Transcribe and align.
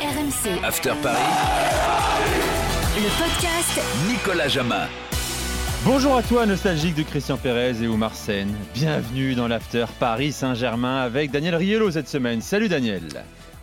RMC, 0.00 0.62
After 0.64 0.92
Paris, 1.02 1.18
le 2.96 3.08
podcast 3.18 3.80
Nicolas 4.08 4.46
Jamin. 4.46 4.86
Bonjour 5.84 6.16
à 6.16 6.22
toi, 6.22 6.46
nostalgique 6.46 6.94
de 6.94 7.02
Christian 7.02 7.36
Pérez 7.36 7.82
et 7.82 7.88
Oumar 7.88 8.14
Sen. 8.14 8.48
Bienvenue 8.74 9.34
dans 9.34 9.48
l'After 9.48 9.86
Paris 9.98 10.30
Saint-Germain 10.30 11.00
avec 11.00 11.32
Daniel 11.32 11.56
Riello 11.56 11.90
cette 11.90 12.08
semaine. 12.08 12.40
Salut 12.40 12.68
Daniel. 12.68 13.02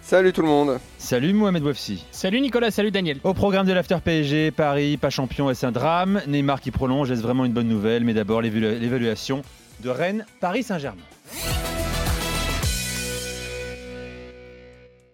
Salut 0.01 0.33
tout 0.33 0.41
le 0.41 0.47
monde. 0.49 0.77
Salut 0.97 1.31
Mohamed 1.31 1.63
Wafsi. 1.63 2.03
Salut 2.11 2.41
Nicolas, 2.41 2.69
salut 2.71 2.91
Daniel. 2.91 3.17
Au 3.23 3.33
programme 3.33 3.65
de 3.65 3.71
l'After 3.73 3.97
PSG, 4.03 4.51
Paris, 4.51 4.97
pas 4.97 5.09
champion 5.09 5.49
et 5.49 5.55
c'est 5.55 5.65
un 5.67 5.71
drame? 5.71 6.21
Neymar 6.27 6.59
qui 6.59 6.71
prolonge, 6.71 7.09
est-ce 7.11 7.21
vraiment 7.21 7.45
une 7.45 7.53
bonne 7.53 7.69
nouvelle? 7.69 8.03
Mais 8.03 8.13
d'abord 8.13 8.41
l'évalu- 8.41 8.77
l'évaluation 8.77 9.41
de 9.81 9.89
Rennes, 9.89 10.25
Paris 10.41 10.63
Saint-Germain. 10.63 11.01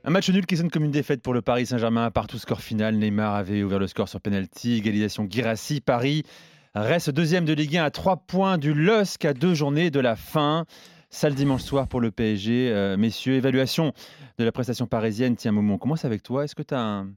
Un 0.04 0.10
match 0.10 0.30
nul 0.30 0.46
qui 0.46 0.58
sonne 0.58 0.72
comme 0.72 0.84
une 0.84 0.92
défaite 0.92 1.22
pour 1.22 1.34
le 1.34 1.42
Paris 1.42 1.68
Saint-Germain. 1.68 2.10
Partout 2.10 2.40
score 2.40 2.62
final, 2.62 2.96
Neymar 2.96 3.36
avait 3.36 3.62
ouvert 3.62 3.80
le 3.80 3.88
score 3.88 4.10
sur 4.10 4.20
penalty, 4.20 4.78
égalisation 4.78 5.28
Girassi, 5.30 5.80
Paris 5.80 6.24
reste 6.76 7.10
deuxième 7.10 7.46
de 7.46 7.54
Ligue 7.54 7.78
1 7.78 7.84
à 7.84 7.92
3 7.92 8.18
points 8.18 8.58
du 8.58 8.74
LOSC 8.74 9.26
à 9.26 9.34
deux 9.34 9.54
journées 9.54 9.92
de 9.92 10.00
la 10.00 10.16
fin. 10.16 10.66
Sale 11.10 11.36
dimanche 11.36 11.64
soir 11.64 11.88
pour 11.88 12.00
le 12.00 12.12
PSG. 12.12 12.72
Euh, 12.72 12.96
messieurs, 12.96 13.34
évaluation 13.34 13.94
de 14.38 14.46
la 14.46 14.52
prestation 14.54 14.88
parisienne. 14.88 15.36
Tiens, 15.36 15.52
Momo, 15.52 15.74
on 15.74 15.78
commence 15.78 16.06
avec 16.06 16.24
toi? 16.24 16.46
Est-ce 16.46 16.56
que 16.56 16.64
tu 16.64 16.74
as 16.74 16.80
un, 16.80 17.10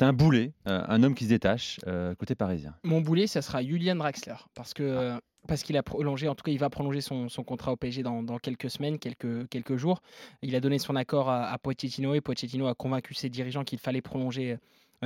t'as 0.00 0.06
un 0.06 0.12
boulet, 0.14 0.52
euh, 0.66 0.82
un 0.88 1.02
homme 1.02 1.14
qui 1.14 1.24
se 1.24 1.28
détache 1.28 1.78
euh, 1.86 2.14
côté 2.14 2.34
parisien 2.34 2.74
Mon 2.84 3.00
boulet, 3.02 3.26
ça 3.26 3.42
sera 3.42 3.62
Julian 3.62 3.96
Draxler. 3.96 4.34
Parce 4.54 4.72
que. 4.72 4.82
euh, 4.82 5.18
Parce 5.46 5.62
qu'il 5.62 5.76
a 5.76 5.82
prolongé, 5.82 6.26
en 6.28 6.34
tout 6.34 6.42
cas, 6.42 6.52
il 6.52 6.58
va 6.58 6.70
prolonger 6.70 7.00
son, 7.02 7.28
son 7.28 7.44
contrat 7.44 7.72
au 7.72 7.76
PSG 7.76 8.02
dans, 8.02 8.22
dans 8.22 8.38
quelques 8.38 8.70
semaines, 8.70 8.98
quelques, 8.98 9.48
quelques 9.48 9.76
jours. 9.76 10.00
Il 10.42 10.54
a 10.56 10.60
donné 10.60 10.78
son 10.78 10.96
accord 10.96 11.28
à, 11.28 11.50
à 11.50 11.58
Pochettino 11.58 12.14
et 12.14 12.20
Pochettino 12.20 12.66
a 12.66 12.74
convaincu 12.74 13.14
ses 13.14 13.28
dirigeants 13.28 13.64
qu'il 13.64 13.78
fallait 13.78 14.02
prolonger 14.02 14.58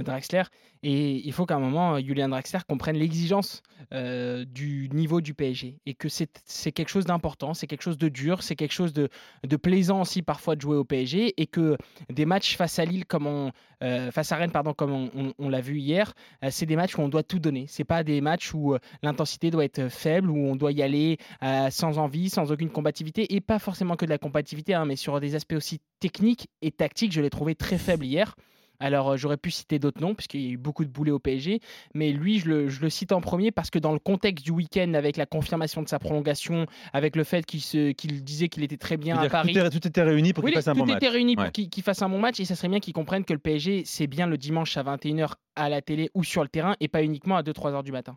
Draxler. 0.03 0.42
Et 0.83 1.27
il 1.27 1.33
faut 1.33 1.47
qu'à 1.47 1.56
un 1.56 1.61
moment, 1.61 1.95
euh, 1.95 2.00
Julian 2.00 2.28
Draxler 2.28 2.61
comprenne 2.69 2.97
l'exigence 2.97 3.62
euh, 3.92 4.45
du 4.45 4.89
niveau 4.92 5.20
du 5.20 5.34
PSG 5.34 5.78
et 5.87 5.95
que 5.95 6.09
c'est 6.09 6.73
quelque 6.73 6.89
chose 6.89 7.05
d'important, 7.05 7.55
c'est 7.55 7.67
quelque 7.67 7.83
chose 7.83 7.98
de 7.98 8.09
dur, 8.09 8.42
c'est 8.42 8.56
quelque 8.56 8.72
chose 8.72 8.92
de, 8.92 9.09
de 9.47 9.56
plaisant 9.56 10.03
aussi 10.03 10.22
parfois 10.22 10.56
de 10.56 10.61
jouer 10.61 10.77
au 10.77 10.84
PSG 10.84 11.34
et 11.37 11.47
que 11.47 11.77
des 12.11 12.27
matchs 12.27 12.56
face 12.56 12.78
à 12.78 12.84
Lille, 12.84 13.06
comme 13.06 13.27
on, 13.27 13.53
euh, 13.84 14.11
face 14.11 14.33
à 14.33 14.37
Rennes, 14.37 14.50
pardon, 14.50 14.72
comme 14.72 15.11
on, 15.39 15.48
l'a 15.48 15.61
vu 15.61 15.78
hier, 15.78 16.15
euh, 16.42 16.48
c'est 16.50 16.67
des 16.67 16.77
matchs 16.77 16.97
où 16.97 17.03
on 17.03 17.09
doit 17.09 17.22
tout 17.22 17.39
donner. 17.39 17.67
C'est 17.69 17.84
pas 17.84 18.03
des 18.03 18.20
matchs 18.20 18.55
où 18.55 18.75
euh, 18.75 18.78
l'intensité 19.03 19.50
doit 19.50 19.65
être 19.65 19.89
faible, 19.89 20.31
où 20.31 20.39
on 20.39 20.56
doit 20.56 20.72
y 20.72 20.83
aller 20.83 21.19
euh, 21.42 21.69
sans 21.70 21.98
envie, 21.98 22.31
sans 22.31 22.50
aucune 22.50 22.70
combativité, 22.70 23.34
et 23.34 23.41
pas 23.41 23.59
forcément 23.59 23.97
que 23.97 24.06
de 24.06 24.11
la 24.11 24.19
combativité, 24.19 24.75
hein, 24.75 24.87
mais 24.87 24.97
sur 24.97 25.20
des 25.20 25.34
aspects 25.34 25.55
aussi 25.55 25.81
techniques 26.00 26.48
et 26.62 26.70
tactiques, 26.70 27.12
je 27.12 27.20
l'ai 27.20 27.31
trouvé 27.31 27.55
très 27.55 27.78
faible 27.78 28.06
hier. 28.06 28.34
Alors 28.80 29.12
euh, 29.12 29.17
j'aurais 29.17 29.36
pu 29.36 29.50
citer 29.50 29.78
d'autres 29.78 30.00
noms, 30.00 30.14
puisqu'il 30.14 30.41
y 30.41 30.48
a 30.48 30.50
eu 30.50 30.56
beaucoup 30.56 30.84
de 30.84 30.91
boulets 30.91 31.11
au 31.12 31.19
PSG, 31.19 31.61
mais 31.94 32.11
lui, 32.12 32.39
je 32.41 32.48
le, 32.48 32.69
je 32.69 32.81
le 32.81 32.91
cite 32.91 33.12
en 33.12 33.20
premier 33.20 33.50
parce 33.53 33.70
que 33.70 33.78
dans 33.78 33.92
le 33.92 33.98
contexte 33.98 34.44
du 34.44 34.50
week-end, 34.50 34.94
avec 34.94 35.16
la 35.16 35.27
confirmation 35.27 35.82
de 35.82 35.88
sa 35.88 35.98
prolongation, 35.98 36.66
avec 36.93 37.16
le 37.16 37.25
fait 37.25 37.47
qu'il 37.47 37.60
se- 37.60 37.93
qu'il 37.93 38.22
disait 38.25 38.48
qu'il 38.48 38.62
était 38.65 38.76
très 38.76 38.97
bien 38.97 39.16
à 39.19 39.28
Paris. 39.28 39.53
tout, 39.53 39.59
est- 39.60 39.71
tout 39.71 39.87
était 39.88 40.03
réuni 40.03 40.32
pour 40.32 40.44
Oui, 40.44 40.50
qu'il 40.50 40.56
fasse 40.59 40.69
un 40.69 40.72
tout 40.75 40.81
bon 40.81 40.87
était 40.87 41.06
match. 41.06 41.12
réuni 41.12 41.37
Ouais. 41.37 41.44
pour 41.44 41.53
qu'il 41.53 41.69
qu'il 41.71 41.82
fasse 41.82 42.03
un 42.03 42.09
bon 42.09 42.19
match 42.19 42.41
et 42.41 42.44
ça 42.44 42.54
serait 42.56 42.69
bien 42.69 42.81
qu'ils 42.81 42.94
comprennent 42.94 43.25
que 43.25 43.32
le 43.32 43.38
PSG, 43.38 43.82
c'est 43.84 44.06
bien 44.06 44.26
le 44.26 44.37
dimanche 44.37 44.77
à 44.77 44.82
21h 44.82 45.34
à 45.56 45.69
la 45.69 45.81
télé 45.82 46.10
ou 46.15 46.25
sur 46.25 46.43
le 46.43 46.48
terrain 46.48 46.75
et 46.81 46.88
pas 46.88 47.03
uniquement 47.03 47.37
à 47.37 47.43
2-3 47.43 47.72
heures 47.72 47.82
du 47.84 47.93
matin. 47.93 48.16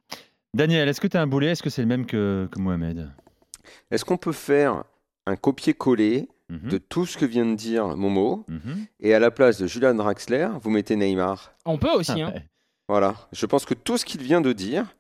Daniel, 0.54 0.90
est-ce 0.90 1.00
que 1.02 1.08
tu 1.08 1.18
as 1.18 1.22
un 1.22 1.28
boulet? 1.28 1.48
Est-ce 1.52 1.62
que 1.62 1.70
c'est 1.70 1.81
le 1.84 1.88
même 1.88 2.06
que, 2.06 2.48
que 2.52 2.60
Mohamed? 2.60 3.12
Est-ce 3.92 4.04
qu'on 4.06 4.18
peut 4.18 4.31
faire 4.31 4.84
un 5.28 5.36
copier-coller 5.36 6.28
Mhm, 6.50 6.69
de 6.69 6.78
tout 6.78 7.06
ce 7.06 7.18
que 7.18 7.25
vient 7.25 7.46
de 7.46 7.56
dire 7.56 7.88
Momo 7.97 8.46
mhm. 8.47 8.85
et 9.02 9.13
à 9.13 9.19
la 9.19 9.31
place 9.31 9.59
de 9.59 9.68
Julian 9.68 9.94
Draxler, 9.96 10.47
vous 10.62 10.69
mettez 10.69 10.96
Neymar 10.96 11.52
On 11.66 11.78
peut 11.78 11.91
aussi, 11.91 12.22
hein. 12.22 12.31
Ouais. 12.34 12.46
Voilà. 12.90 13.16
Je 13.34 13.46
pense 13.46 13.66
que 13.66 13.74
tout 13.74 13.97
ce 13.97 14.06
qu'il 14.06 14.22
vient 14.22 14.40
de 14.40 14.53
dire, 14.53 14.96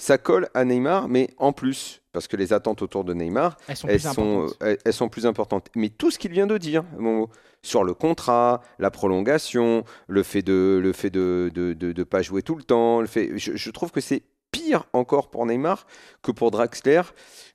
ça 0.00 0.18
colle 0.18 0.48
à 0.54 0.64
Neymar, 0.64 1.08
mais 1.08 1.30
en 1.38 1.52
plus, 1.52 2.00
parce 2.12 2.28
que 2.28 2.36
les 2.36 2.52
attentes 2.52 2.80
autour 2.80 3.02
de 3.02 3.12
Neymar, 3.12 3.56
elles 3.66 3.76
sont 3.76 3.88
elles 3.88 3.94
plus 4.00 4.02
sont, 4.02 4.10
importantes. 4.44 4.56
elles, 4.60 4.78
elles 4.84 4.92
sont 4.92 5.08
plus 5.08 5.26
importantes. 5.26 5.66
Mais 5.74 5.88
tout 5.88 6.12
ce 6.12 6.18
qu'il 6.20 6.30
vient 6.30 6.46
de 6.46 6.58
dire, 6.58 6.84
Momo, 6.96 7.28
sur 7.62 7.82
le 7.82 7.92
contrat, 7.94 8.60
la 8.78 8.92
prolongation, 8.92 9.82
le 10.06 10.22
fait 10.22 10.42
de 10.42 10.78
le 10.80 10.92
fait 10.92 11.10
de 11.10 11.50
de, 11.52 11.72
de- 11.72 11.90
de 11.90 12.04
pas 12.04 12.22
jouer 12.22 12.42
tout 12.42 12.54
le 12.54 12.62
temps, 12.62 13.00
le 13.00 13.08
fait, 13.08 13.36
je, 13.36 13.56
je 13.56 13.70
trouve 13.72 13.90
que 13.90 14.00
c'est 14.00 14.22
pire 14.52 14.84
encore 14.92 15.28
pour 15.30 15.44
Neymar 15.46 15.86
que 16.22 16.30
pour 16.30 16.52
Draxler, 16.52 17.02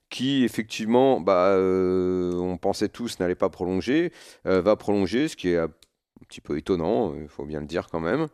qui 0.09 0.43
effectivement, 0.43 1.21
bah, 1.21 1.49
euh, 1.49 2.33
on 2.33 2.57
pensait 2.57 2.89
tous 2.89 3.19
n'allait 3.19 3.35
pas 3.35 3.49
prolonger, 3.49 4.11
euh, 4.47 4.61
va 4.61 4.75
prolonger, 4.75 5.27
ce 5.27 5.35
qui 5.35 5.49
est 5.49 5.57
un 5.57 5.69
petit 6.27 6.41
peu 6.41 6.57
étonnant, 6.57 7.13
il 7.15 7.27
faut 7.27 7.45
bien 7.45 7.59
le 7.59 7.65
dire 7.65 7.87
quand 7.89 7.99
même. 7.99 8.27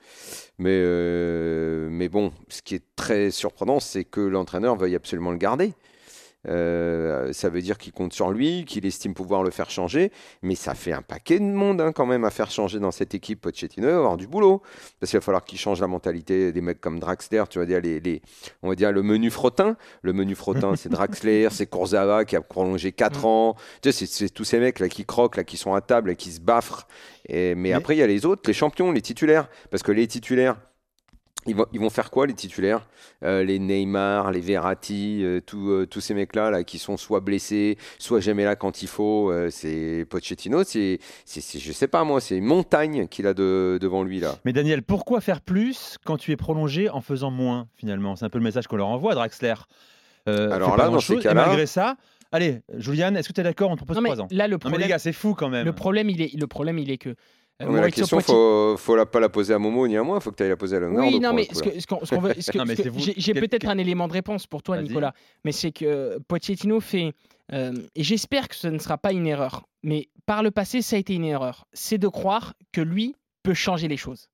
Mais, 0.57 0.71
euh, 0.71 1.87
mais 1.89 2.09
bon, 2.09 2.31
ce 2.49 2.61
qui 2.61 2.75
est 2.75 2.83
très 2.95 3.31
surprenant, 3.31 3.79
c'est 3.79 4.05
que 4.05 4.21
l'entraîneur 4.21 4.75
veuille 4.75 4.95
absolument 4.95 5.31
le 5.31 5.37
garder. 5.37 5.73
Euh, 6.47 7.33
ça 7.33 7.49
veut 7.49 7.61
dire 7.61 7.77
qu'il 7.77 7.91
compte 7.93 8.13
sur 8.13 8.29
lui, 8.31 8.65
qu'il 8.65 8.85
estime 8.85 9.13
pouvoir 9.13 9.43
le 9.43 9.49
faire 9.51 9.69
changer, 9.69 10.11
mais 10.41 10.55
ça 10.55 10.73
fait 10.75 10.91
un 10.91 11.01
paquet 11.01 11.39
de 11.39 11.43
monde 11.45 11.81
hein, 11.81 11.91
quand 11.91 12.05
même 12.05 12.23
à 12.23 12.29
faire 12.29 12.51
changer 12.51 12.79
dans 12.79 12.91
cette 12.91 13.13
équipe. 13.15 13.41
Pochettino, 13.41 13.87
avoir 13.87 14.17
du 14.17 14.27
boulot, 14.27 14.61
parce 14.99 15.09
qu'il 15.11 15.17
va 15.19 15.21
falloir 15.21 15.43
qu'il 15.43 15.57
change 15.59 15.81
la 15.81 15.87
mentalité 15.87 16.51
des 16.51 16.61
mecs 16.61 16.79
comme 16.81 16.99
Draxler, 16.99 17.43
tu 17.49 17.59
vas 17.59 17.65
dire 17.65 17.81
les, 17.81 17.99
les- 17.99 18.21
on 18.63 18.69
va 18.69 18.75
dire 18.75 18.91
le 18.91 19.01
menu 19.03 19.29
frottin, 19.29 19.75
le 20.01 20.13
menu 20.13 20.35
frottin 20.35 20.75
c'est 20.75 20.89
Draxler, 20.89 21.47
c'est 21.51 21.65
Kurzawa 21.69 22.25
qui 22.25 22.35
a 22.35 22.41
prolongé 22.41 22.91
4 22.91 23.25
ans, 23.25 23.55
tu 23.81 23.91
sais, 23.91 24.05
c'est- 24.05 24.29
tous 24.33 24.43
ces 24.43 24.59
mecs 24.59 24.79
là 24.79 24.87
qui 24.89 25.05
croquent, 25.05 25.37
là 25.37 25.43
qui 25.43 25.57
sont 25.57 25.73
à 25.73 25.81
table, 25.81 26.11
et 26.11 26.15
qui 26.15 26.31
se 26.31 26.39
baffrent, 26.41 26.87
et, 27.27 27.55
mais, 27.55 27.69
Mais- 27.69 27.73
après 27.73 27.95
il 27.95 27.99
y 27.99 28.03
a 28.03 28.07
les 28.07 28.25
autres, 28.25 28.43
les 28.47 28.53
champions, 28.53 28.91
les 28.91 29.01
titulaires, 29.01 29.49
parce 29.71 29.83
que 29.83 29.91
les 29.91 30.07
titulaires, 30.07 30.57
ils 31.45 31.55
vont, 31.55 31.65
ils 31.73 31.79
vont 31.79 31.89
faire 31.89 32.09
quoi 32.11 32.27
les 32.27 32.33
titulaires? 32.33 32.87
Euh, 33.23 33.43
Les 33.43 33.59
Neymar, 33.59 34.31
les 34.31 34.39
Verratti, 34.39 35.21
euh, 35.23 35.39
tous, 35.39 35.69
euh, 35.69 35.85
tous 35.85 36.01
ces 36.01 36.13
mecs-là 36.13 36.49
là, 36.51 36.63
qui 36.63 36.79
sont 36.79 36.97
soit 36.97 37.19
blessés, 37.19 37.77
soit 37.99 38.19
jamais 38.19 38.43
là 38.45 38.55
quand 38.55 38.81
il 38.81 38.87
faut. 38.87 39.31
euh, 39.31 39.49
c'est 39.49 40.05
Pochettino, 40.09 40.63
c'est, 40.63 40.99
c'est, 41.25 41.41
c'est- 41.41 41.59
je 41.59 41.71
sais 41.71 41.87
pas 41.87 42.03
moi, 42.03 42.19
c'est 42.21 42.37
une 42.37 42.45
montagne 42.45 43.07
qu'il 43.07 43.27
a 43.27 43.33
de- 43.33 43.77
devant 43.81 44.03
lui 44.03 44.19
là. 44.19 44.35
Mais 44.45 44.53
Daniel, 44.53 44.81
pourquoi 44.83 45.21
faire 45.21 45.41
plus 45.41 45.97
quand 46.05 46.17
tu 46.17 46.31
es 46.31 46.35
prolongé 46.35 46.89
en 46.89 47.01
faisant 47.01 47.31
moins 47.31 47.67
finalement? 47.75 48.15
C'est 48.15 48.25
un 48.25 48.29
peu 48.29 48.37
le 48.39 48.43
message 48.43 48.67
qu'on 48.67 48.77
leur 48.77 48.87
envoie, 48.87 49.13
Draxler. 49.15 49.53
Euh, 50.27 50.51
Alors 50.51 50.75
là, 50.77 50.89
dans 50.89 50.99
ces 50.99 51.17
cas-là- 51.19 51.45
malgré 51.45 51.65
ça, 51.67 51.97
allez, 52.31 52.61
Julian, 52.77 53.13
est-ce 53.15 53.29
que 53.29 53.33
tu 53.33 53.41
es 53.41 53.43
d'accord 53.43 53.69
On 53.69 53.75
te 53.75 53.79
propose 53.83 53.95
Non, 53.97 54.01
mais 54.01 54.09
3 54.09 54.23
ans? 54.23 54.27
là, 54.31 54.47
le 54.47 54.53
Non 54.53 54.57
mais 54.57 54.59
problème, 54.61 54.81
les 54.81 54.87
gars, 54.87 54.99
c'est 54.99 55.13
fou 55.13 55.35
quand 55.35 55.49
même. 55.49 55.65
le 55.65 55.73
problème, 55.73 56.09
il 56.09 56.21
est, 56.21 56.33
le 56.35 56.47
problème, 56.47 56.79
il 56.79 56.89
est 56.89 56.97
que. 56.97 57.15
Euh, 57.61 57.65
Non, 57.65 57.71
mais 57.73 57.81
la 57.81 57.91
question, 57.91 58.19
faut, 58.19 58.75
faut 58.77 58.95
la, 58.95 59.05
pas 59.05 59.19
la 59.19 59.29
poser 59.29 59.53
à 59.53 59.59
Momo 59.59 59.87
ni 59.87 59.97
à 59.97 60.03
moi, 60.03 60.19
faut 60.19 60.31
que 60.31 60.35
tu 60.35 60.43
ailles 60.43 60.49
la 60.49 60.57
poser 60.57 60.77
à 60.77 60.79
Leonardo. 60.79 61.07
Oui, 61.07 61.19
non, 61.19 61.33
mais 61.33 61.47
j'ai 63.17 63.33
peut-être 63.33 63.67
un 63.67 63.77
élément 63.77 64.07
de 64.07 64.13
réponse 64.13 64.47
pour 64.47 64.63
toi. 64.63 64.81
Nicolas, 64.81 65.13
mais 65.43 65.51
c'est 65.51 65.71
que 65.71 66.19
Pochettino 66.27 66.79
fait, 66.79 67.13
euh, 67.53 67.73
et 67.95 68.03
j'espère 68.03 68.47
que 68.47 68.55
ce 68.55 68.67
ne 68.67 68.79
sera 68.79 68.97
pas 68.97 69.11
une 69.11 69.27
erreur, 69.27 69.67
mais 69.83 70.09
par 70.25 70.43
le 70.43 70.51
passé, 70.51 70.81
ça 70.81 70.95
a 70.95 70.99
été 70.99 71.13
une 71.13 71.25
erreur, 71.25 71.67
c'est 71.73 71.97
de 71.97 72.07
croire 72.07 72.53
que 72.71 72.81
lui 72.81 73.15
peut 73.43 73.53
changer 73.53 73.87
les 73.87 73.97
choses. 73.97 74.29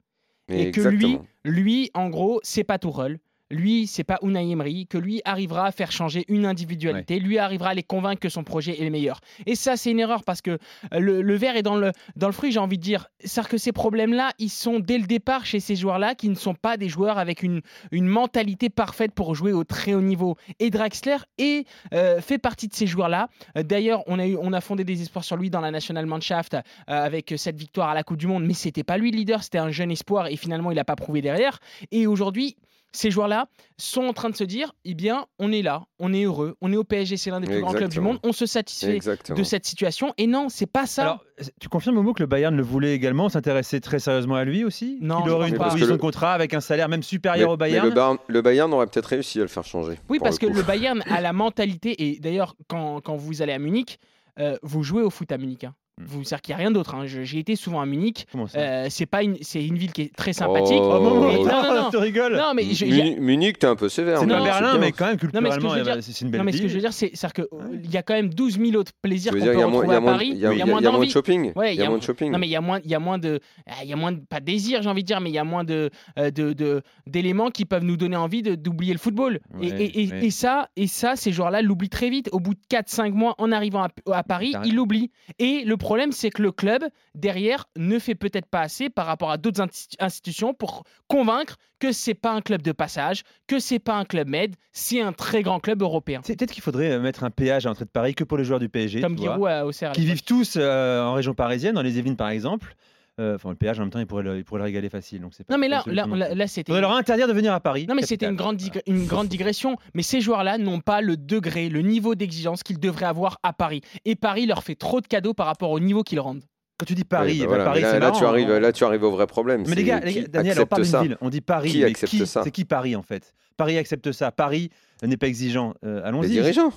Mais 0.49 0.63
et 0.63 0.71
que 0.71 0.81
lui, 0.81 1.19
lui, 1.43 1.91
en 1.93 2.09
gros, 2.09 2.39
c'est 2.43 2.63
pas 2.63 2.79
Tourelle. 2.79 3.19
Lui, 3.51 3.87
c'est 3.87 4.03
pas 4.03 4.17
Unai 4.21 4.49
Emery, 4.49 4.87
que 4.87 4.97
lui 4.97 5.21
arrivera 5.25 5.67
à 5.67 5.71
faire 5.71 5.91
changer 5.91 6.25
une 6.27 6.45
individualité, 6.45 7.19
lui 7.19 7.37
arrivera 7.37 7.69
à 7.69 7.73
les 7.73 7.83
convaincre 7.83 8.19
que 8.21 8.29
son 8.29 8.43
projet 8.43 8.79
est 8.79 8.83
le 8.83 8.89
meilleur. 8.89 9.19
Et 9.45 9.55
ça, 9.55 9.77
c'est 9.77 9.91
une 9.91 9.99
erreur 9.99 10.23
parce 10.23 10.41
que 10.41 10.51
euh, 10.51 10.99
le, 10.99 11.21
le 11.21 11.35
verre 11.35 11.55
est 11.55 11.63
dans 11.63 11.75
le, 11.75 11.91
dans 12.15 12.27
le 12.27 12.33
fruit, 12.33 12.51
j'ai 12.51 12.59
envie 12.59 12.77
de 12.77 12.83
dire. 12.83 13.07
C'est-à-dire 13.19 13.49
que 13.49 13.57
ces 13.57 13.71
problèmes-là, 13.71 14.31
ils 14.39 14.49
sont 14.49 14.79
dès 14.79 14.97
le 14.97 15.05
départ 15.05 15.45
chez 15.45 15.59
ces 15.59 15.75
joueurs-là 15.75 16.15
qui 16.15 16.29
ne 16.29 16.35
sont 16.35 16.55
pas 16.55 16.77
des 16.77 16.89
joueurs 16.89 17.17
avec 17.17 17.43
une, 17.43 17.61
une 17.91 18.07
mentalité 18.07 18.69
parfaite 18.69 19.13
pour 19.13 19.35
jouer 19.35 19.53
au 19.53 19.63
très 19.63 19.93
haut 19.93 20.01
niveau. 20.01 20.37
Et 20.59 20.69
Draxler 20.69 21.17
est, 21.37 21.67
euh, 21.93 22.21
fait 22.21 22.37
partie 22.37 22.67
de 22.67 22.73
ces 22.73 22.87
joueurs-là. 22.87 23.27
Euh, 23.57 23.63
D'ailleurs, 23.63 24.03
on 24.07 24.19
a, 24.19 24.27
eu, 24.27 24.37
on 24.41 24.53
a 24.53 24.61
fondé 24.61 24.83
des 24.83 25.01
espoirs 25.01 25.23
sur 25.23 25.37
lui 25.37 25.49
dans 25.49 25.61
la 25.61 25.71
National 25.71 26.05
Mannschaft 26.05 26.55
euh, 26.55 26.59
avec 26.87 27.33
cette 27.37 27.57
victoire 27.57 27.89
à 27.89 27.93
la 27.93 28.03
Coupe 28.03 28.17
du 28.17 28.27
Monde, 28.27 28.45
mais 28.45 28.53
c'était 28.53 28.83
pas 28.83 28.97
lui 28.97 29.11
le 29.11 29.17
leader, 29.17 29.43
c'était 29.43 29.57
un 29.57 29.71
jeune 29.71 29.91
espoir 29.91 30.27
et 30.27 30.35
finalement, 30.35 30.71
il 30.71 30.75
n'a 30.75 30.85
pas 30.85 30.95
prouvé 30.95 31.21
derrière. 31.21 31.59
Et 31.91 32.07
aujourd'hui, 32.07 32.55
ces 32.93 33.09
joueurs-là 33.11 33.47
sont 33.77 34.01
en 34.03 34.13
train 34.13 34.29
de 34.29 34.35
se 34.35 34.43
dire 34.43 34.73
eh 34.85 34.93
bien, 34.93 35.25
on 35.39 35.51
est 35.51 35.61
là, 35.61 35.83
on 35.99 36.13
est 36.13 36.23
heureux, 36.23 36.55
on 36.61 36.71
est 36.73 36.75
au 36.75 36.83
PSG, 36.83 37.17
c'est 37.17 37.29
l'un 37.31 37.39
des 37.39 37.47
plus 37.47 37.61
grands 37.61 37.71
clubs 37.73 37.89
du 37.91 37.99
monde, 38.01 38.19
on 38.23 38.33
se 38.33 38.45
satisfait 38.45 38.95
Exactement. 38.95 39.37
de 39.37 39.43
cette 39.43 39.65
situation. 39.65 40.13
Et 40.17 40.27
non, 40.27 40.49
c'est 40.49 40.65
pas 40.65 40.85
ça. 40.85 41.01
Alors, 41.03 41.25
tu 41.59 41.69
confirmes 41.69 41.95
Momo 41.95 42.13
que 42.13 42.21
le 42.21 42.27
Bayern 42.27 42.55
le 42.55 42.63
voulait 42.63 42.93
également, 42.93 43.29
s'intéressait 43.29 43.79
très 43.79 43.99
sérieusement 43.99 44.35
à 44.35 44.43
lui 44.43 44.63
aussi? 44.63 44.97
Non, 45.01 45.21
Qu'il 45.21 45.27
je 45.27 45.31
aurait 45.35 45.49
une 45.49 45.55
proposition 45.55 45.87
de 45.95 45.97
contrat 45.99 46.33
avec 46.33 46.53
un 46.53 46.59
salaire 46.61 46.89
même 46.89 46.99
Mais, 46.99 47.03
supérieur 47.05 47.49
au 47.49 47.53
mais 47.53 47.57
Bayern 47.69 47.87
le, 47.87 47.93
Bayern, 47.93 48.17
le 48.27 48.41
Bayern 48.41 48.73
aurait 48.73 48.87
peut-être 48.87 49.05
réussi 49.07 49.39
à 49.39 49.43
le 49.43 49.47
faire 49.47 49.63
changer. 49.65 49.97
oui, 50.09 50.19
parce 50.19 50.37
que 50.37 50.45
le 50.45 50.61
Bayern 50.63 51.01
a 51.09 51.21
la 51.21 51.33
mentalité, 51.33 52.03
et 52.09 52.19
d'ailleurs, 52.19 52.55
quand, 52.67 53.01
quand 53.01 53.15
vous 53.15 53.41
allez 53.41 53.53
à 53.53 53.59
Munich, 53.59 53.99
euh, 54.39 54.57
vous 54.63 54.83
jouez 54.83 55.01
au 55.01 55.09
foot 55.09 55.31
à 55.31 55.37
Munich. 55.37 55.63
hein. 55.63 55.73
Hmm. 56.01 56.05
Vous, 56.07 56.23
c'est-à-dire 56.23 56.41
qu'il 56.41 56.51
n'y 56.55 56.61
a 56.61 56.63
rien 56.63 56.71
d'autre. 56.71 56.95
hein. 56.95 57.03
J'ai 57.05 57.39
été 57.39 57.55
souvent 57.55 57.81
à 57.81 57.85
Munich. 57.85 58.25
Euh, 58.55 58.87
c'est 58.89 59.05
pas 59.05 59.23
une, 59.23 59.37
c'est 59.41 59.63
une 59.65 59.77
ville 59.77 59.91
qui 59.91 60.01
est 60.03 60.15
très 60.15 60.33
sympathique. 60.33 60.79
Oh, 60.81 60.89
Oh, 60.91 60.97
oh, 61.01 61.45
non, 61.45 61.63
non, 61.63 61.81
non. 61.83 61.89
tu 61.91 61.97
rigoles 61.97 62.35
Non, 62.35 62.53
mais 62.55 62.63
je- 62.73 62.85
il 62.85 62.95
y 62.95 63.01
a- 63.01 63.03
Muni- 63.03 63.19
Munich, 63.19 63.59
t'es 63.59 63.67
un 63.67 63.75
peu 63.75 63.89
sévère. 63.89 64.19
C'est 64.19 64.25
Non, 64.25 64.35
pas 64.35 64.39
mais 64.43 64.49
Berlin, 64.49 64.77
mais 64.79 64.91
quand 64.91 65.05
même, 65.05 65.17
Non, 65.33 65.41
mais 65.41 65.51
ce 65.51 65.55
que 65.55 65.61
je 65.61 65.67
culturellement, 65.67 65.69
veux 65.75 65.83
dire- 65.83 65.93
euh, 65.95 66.01
c'est 66.01 66.21
une 66.21 66.29
belle 66.31 66.39
Non, 66.39 66.45
mais 66.45 66.51
ce 66.51 66.57
que 66.57 66.63
je 66.63 66.67
veux 66.67 66.73
ville. 66.73 66.81
dire, 66.81 66.93
c'est 66.93 67.11
c'est-à-dire 67.13 67.33
qu'il 67.33 67.57
Ouais. 67.57 67.81
y 67.91 67.97
a 67.97 68.03
quand 68.03 68.13
même 68.13 68.33
12 68.33 68.57
000 68.59 68.75
autres 68.75 68.91
plaisirs 69.01 69.31
qu'on 69.31 69.37
peut 69.39 69.43
dire, 69.43 69.53
il 69.53 69.59
y 69.59 69.61
a 69.61 69.67
moins- 69.67 69.81
retrouver 69.81 69.87
il 69.87 69.91
y 69.91 69.93
a 69.93 69.97
à 69.97 69.99
moins- 70.01 70.11
Paris. 70.13 70.29
il 70.31 70.37
y 70.37 70.45
a- 70.45 70.51
Il 70.53 70.57
y 70.57 70.61
a 70.61 70.65
il 70.65 70.67
y 70.67 70.71
moins 70.71 70.83
a 70.85 70.91
moins 70.91 71.05
de 71.05 71.09
shopping. 71.09 71.51
Ouais, 71.55 71.73
Il 71.75 71.79
y 71.79 71.83
a 71.83 71.89
moins 71.89 71.97
de 71.97 72.03
shopping. 72.03 72.31
Non, 72.31 72.39
mais 72.39 72.47
il 72.47 72.51
y 72.51 72.55
a 72.55 72.61
moins, 72.61 72.79
il 72.83 72.89
y 72.91 72.95
a 72.95 72.99
moins 72.99 73.17
de, 73.17 73.39
ah, 73.67 73.71
il 73.83 73.89
y 73.89 73.93
a 73.93 73.95
moins 73.95 74.11
de, 74.11 74.19
pas 74.29 74.39
de 74.39 74.45
désir, 74.45 74.81
j'ai 74.81 74.89
envie 74.89 75.01
de 75.03 75.07
dire, 75.07 75.19
mais 75.21 75.29
il 75.29 75.33
y 75.33 75.37
a 75.39 75.43
moins 75.43 75.63
de, 75.63 75.89
euh, 76.19 76.31
de, 76.31 76.53
de- 76.53 76.81
d'éléments 77.07 77.49
qui 77.51 77.65
peuvent 77.65 77.83
nous 77.83 77.97
donner 77.97 78.15
envie 78.15 78.41
de- 78.41 78.55
d'oublier 78.55 78.93
le 78.93 78.99
football. 78.99 79.39
Et- 79.61 80.29
ça, 80.31 80.69
et 80.75 80.87
ça, 80.87 81.15
ces 81.15 81.31
joueurs-là 81.31 81.61
l'oublient 81.61 81.89
très 81.89 82.09
vite. 82.09 82.29
Au 82.31 82.39
bout 82.39 82.53
de 82.53 82.59
4-5 82.69 83.13
mois, 83.13 83.35
en 83.37 83.51
arrivant 83.51 83.85
à, 84.11 84.23
Paris, 84.23 84.53
ils 84.65 84.75
l'oublient. 84.75 85.11
Et 85.39 85.63
le 85.65 85.77
problème, 85.91 86.13
c'est 86.13 86.29
que 86.29 86.41
le 86.41 86.53
club 86.53 86.85
derrière 87.15 87.65
ne 87.75 87.99
fait 87.99 88.15
peut-être 88.15 88.45
pas 88.45 88.61
assez 88.61 88.89
par 88.89 89.05
rapport 89.05 89.29
à 89.29 89.35
d'autres 89.37 89.61
insti- 89.61 89.95
institutions 89.99 90.53
pour 90.53 90.83
convaincre 91.07 91.57
que 91.79 91.91
c'est 91.91 92.13
pas 92.13 92.31
un 92.31 92.39
club 92.39 92.61
de 92.61 92.71
passage, 92.71 93.23
que 93.45 93.59
c'est 93.59 93.79
pas 93.79 93.95
un 93.95 94.05
club 94.05 94.29
med, 94.29 94.55
c'est 94.71 95.01
un 95.01 95.11
très 95.11 95.43
grand 95.43 95.59
club 95.59 95.81
européen. 95.81 96.21
C'est 96.23 96.37
peut-être 96.37 96.53
qu'il 96.53 96.63
faudrait 96.63 96.91
euh, 96.91 97.01
mettre 97.01 97.25
un 97.25 97.29
péage 97.29 97.65
à 97.65 97.69
l'entrée 97.69 97.83
de 97.83 97.89
Paris 97.89 98.15
que 98.15 98.23
pour 98.23 98.37
les 98.37 98.45
joueurs 98.45 98.59
du 98.61 98.69
PSG. 98.69 99.01
Comme 99.01 99.17
Giroud 99.17 99.45
à 99.49 99.65
Auxerre. 99.65 99.91
qui 99.91 100.05
vivent 100.05 100.23
tous 100.23 100.53
euh, 100.55 101.01
en 101.03 101.11
région 101.13 101.33
parisienne, 101.33 101.75
dans 101.75 101.81
les 101.81 101.97
Yvelines 101.97 102.15
par 102.15 102.29
exemple. 102.29 102.73
Euh, 103.21 103.35
Enfin, 103.35 103.49
le 103.49 103.55
péage 103.55 103.79
en 103.79 103.83
même 103.83 103.91
temps, 103.91 103.99
il 103.99 104.07
pourrait 104.07 104.23
le, 104.23 104.37
il 104.37 104.43
pourrait 104.43 104.59
le 104.59 104.65
régaler 104.65 104.89
facile. 104.89 105.21
Donc 105.21 105.33
c'est 105.33 105.43
pas 105.45 105.53
Non, 105.53 105.59
mais 105.59 105.67
là, 105.67 105.83
là, 105.85 106.05
là, 106.07 106.33
là, 106.33 106.47
c'était. 106.47 106.79
leur 106.81 106.91
interdire 106.91 107.27
de 107.27 107.33
venir 107.33 107.53
à 107.53 107.59
Paris. 107.59 107.85
Non, 107.87 107.95
mais 107.95 108.01
c'était 108.01 108.25
une 108.27 108.35
grande, 108.35 108.57
digre- 108.57 108.81
une 108.87 109.05
grande 109.05 109.27
digression. 109.27 109.77
Mais 109.93 110.01
ces 110.03 110.19
joueurs-là 110.21 110.57
n'ont 110.57 110.79
pas 110.81 111.01
le 111.01 111.15
degré, 111.17 111.69
le 111.69 111.81
niveau 111.81 112.15
d'exigence 112.15 112.63
qu'ils 112.63 112.79
devraient 112.79 113.05
avoir 113.05 113.37
à 113.43 113.53
Paris. 113.53 113.81
Et 114.05 114.15
Paris 114.15 114.45
leur 114.45 114.63
fait 114.63 114.75
trop 114.75 114.99
de 115.01 115.07
cadeaux 115.07 115.33
par 115.33 115.45
rapport 115.45 115.71
au 115.71 115.79
niveau 115.79 116.03
qu'ils 116.03 116.19
rendent. 116.19 116.43
Quand 116.79 116.85
tu 116.85 116.95
dis 116.95 117.03
Paris, 117.03 117.33
Oui, 117.33 117.39
bah 117.41 117.45
voilà, 117.47 117.63
Paris 117.65 117.81
là, 117.81 117.91
c'est 117.91 117.99
là, 117.99 118.07
tu 118.11 118.21
marrant, 118.21 118.33
arrives, 118.33 118.49
hein. 118.49 118.59
là, 118.59 118.71
tu 118.71 118.83
arrives 118.83 119.03
au 119.03 119.11
vrai 119.11 119.27
problème. 119.27 119.63
Mais 119.67 119.75
les 119.75 119.83
gars, 119.83 119.99
les 119.99 120.27
Daniel, 120.27 120.59
on 120.61 120.65
parle 120.65 120.81
d'une 120.83 121.01
ville. 121.03 121.17
On 121.21 121.29
dit 121.29 121.41
Paris. 121.41 121.69
Qui 121.69 121.77
mais 121.79 121.85
accepte 121.85 122.09
qui, 122.09 122.25
ça? 122.25 122.41
C'est 122.43 122.49
qui 122.49 122.65
Paris 122.65 122.95
en 122.95 123.03
fait? 123.03 123.35
Paris 123.55 123.77
accepte 123.77 124.11
ça. 124.11 124.31
Paris 124.31 124.71
n'est 125.03 125.17
pas 125.17 125.27
exigeant. 125.27 125.75
Euh, 125.85 125.99
Les 125.99 126.07
Allons-y. 126.07 126.29
dirigeants. 126.29 126.73